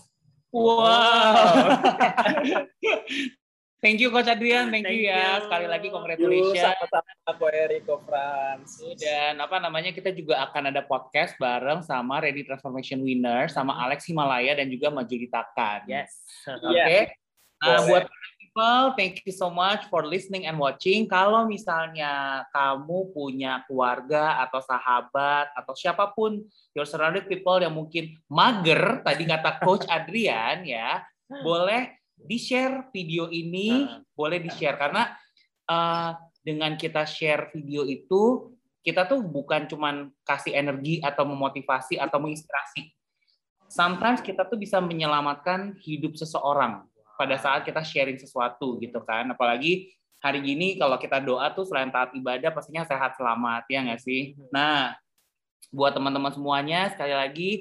Wow. 0.52 1.80
Thank 3.82 3.98
you 3.98 4.14
Coach 4.14 4.30
Adrian, 4.30 4.70
thank, 4.70 4.86
thank 4.86 4.94
you 4.94 5.10
ya. 5.10 5.42
Sekali 5.42 5.66
lagi 5.66 5.90
congratulations. 5.90 6.62
Sama-sama 6.62 7.34
Ko 7.34 7.50
Eriko 7.50 7.98
Franz. 8.06 8.78
Dan 8.94 9.42
apa 9.42 9.58
namanya 9.58 9.90
kita 9.90 10.14
juga 10.14 10.38
akan 10.46 10.70
ada 10.70 10.86
podcast 10.86 11.34
bareng 11.42 11.82
sama 11.82 12.22
Ready 12.22 12.46
Transformation 12.46 13.02
Winner 13.02 13.50
sama 13.50 13.74
Alex 13.82 14.06
Himalaya 14.06 14.54
dan 14.54 14.70
juga 14.70 14.94
Majuli 14.94 15.26
Takan. 15.34 15.90
Yes. 15.90 16.14
Oke. 16.46 16.78
Okay? 16.78 17.02
Yeah. 17.10 17.66
Nah, 17.66 17.78
Boleh. 17.82 17.90
buat 17.90 18.06
people, 18.52 18.92
thank 19.00 19.24
you 19.24 19.32
so 19.32 19.48
much 19.48 19.88
for 19.88 20.04
listening 20.04 20.44
and 20.44 20.60
watching. 20.60 21.08
Kalau 21.08 21.48
misalnya 21.48 22.44
kamu 22.52 23.16
punya 23.16 23.64
keluarga 23.64 24.44
atau 24.44 24.60
sahabat 24.60 25.56
atau 25.56 25.72
siapa 25.72 26.12
pun 26.12 26.44
your 26.76 26.84
surrounded 26.84 27.32
people 27.32 27.64
yang 27.64 27.72
mungkin 27.72 28.20
mager, 28.28 29.00
tadi 29.08 29.24
kata 29.24 29.56
Coach 29.64 29.88
Adrian 29.88 30.68
ya, 30.68 31.00
boleh 31.32 31.96
di-share 32.20 32.92
video 32.92 33.32
ini, 33.32 33.88
uh. 33.88 34.04
boleh 34.12 34.44
di-share 34.44 34.76
karena 34.76 35.16
uh, 35.72 36.12
dengan 36.44 36.76
kita 36.76 37.08
share 37.08 37.56
video 37.56 37.88
itu 37.88 38.52
kita 38.84 39.08
tuh 39.08 39.24
bukan 39.24 39.70
cuman 39.72 40.12
kasih 40.28 40.60
energi 40.60 41.00
atau 41.00 41.24
memotivasi 41.24 42.02
atau 42.02 42.20
menginspirasi. 42.20 42.92
Sometimes 43.72 44.20
kita 44.20 44.44
tuh 44.44 44.60
bisa 44.60 44.84
menyelamatkan 44.84 45.80
hidup 45.80 46.20
seseorang 46.20 46.91
pada 47.22 47.38
saat 47.38 47.62
kita 47.62 47.86
sharing 47.86 48.18
sesuatu 48.18 48.82
gitu 48.82 48.98
kan. 49.06 49.30
Apalagi 49.30 49.94
hari 50.18 50.42
gini 50.42 50.82
kalau 50.82 50.98
kita 50.98 51.22
doa 51.22 51.54
tuh 51.54 51.70
selain 51.70 51.94
taat 51.94 52.18
ibadah 52.18 52.50
pastinya 52.50 52.82
sehat 52.82 53.14
selamat 53.14 53.70
ya 53.70 53.86
nggak 53.86 54.02
sih? 54.02 54.34
Nah, 54.50 54.98
buat 55.70 55.94
teman-teman 55.94 56.34
semuanya 56.34 56.90
sekali 56.90 57.14
lagi 57.14 57.52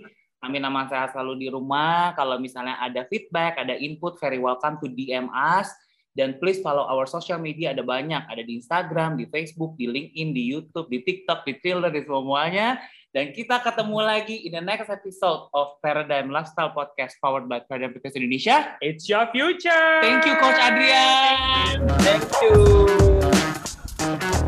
Amin 0.40 0.64
aman 0.64 0.88
sehat 0.88 1.12
selalu 1.12 1.36
di 1.36 1.48
rumah. 1.52 2.16
Kalau 2.16 2.40
misalnya 2.40 2.80
ada 2.80 3.04
feedback, 3.12 3.60
ada 3.60 3.76
input, 3.76 4.16
very 4.16 4.40
welcome 4.40 4.80
to 4.80 4.88
DM 4.88 5.28
us. 5.28 5.68
Dan 6.16 6.40
please 6.40 6.64
follow 6.64 6.88
our 6.88 7.04
social 7.04 7.36
media, 7.36 7.76
ada 7.76 7.84
banyak. 7.84 8.24
Ada 8.24 8.40
di 8.40 8.56
Instagram, 8.56 9.20
di 9.20 9.28
Facebook, 9.28 9.76
di 9.76 9.84
LinkedIn, 9.84 10.32
di 10.32 10.42
YouTube, 10.48 10.88
di 10.88 11.04
TikTok, 11.04 11.44
di 11.44 11.60
Twitter, 11.60 11.92
di 11.92 12.00
semuanya. 12.08 12.80
Dan 13.10 13.34
kita 13.34 13.58
ketemu 13.58 13.98
lagi 14.06 14.46
in 14.46 14.54
the 14.54 14.62
next 14.62 14.86
episode 14.86 15.50
of 15.50 15.74
Paradigm 15.82 16.30
Lifestyle 16.30 16.70
Podcast 16.70 17.18
powered 17.18 17.50
by 17.50 17.58
Paradigm 17.58 17.90
Fitness 17.90 18.14
Indonesia. 18.14 18.78
It's 18.78 19.10
your 19.10 19.26
future. 19.34 19.98
Thank 19.98 20.30
you, 20.30 20.38
Coach 20.38 20.62
Adrian. 20.62 21.90
Thank 22.06 22.30
you. 22.38 24.38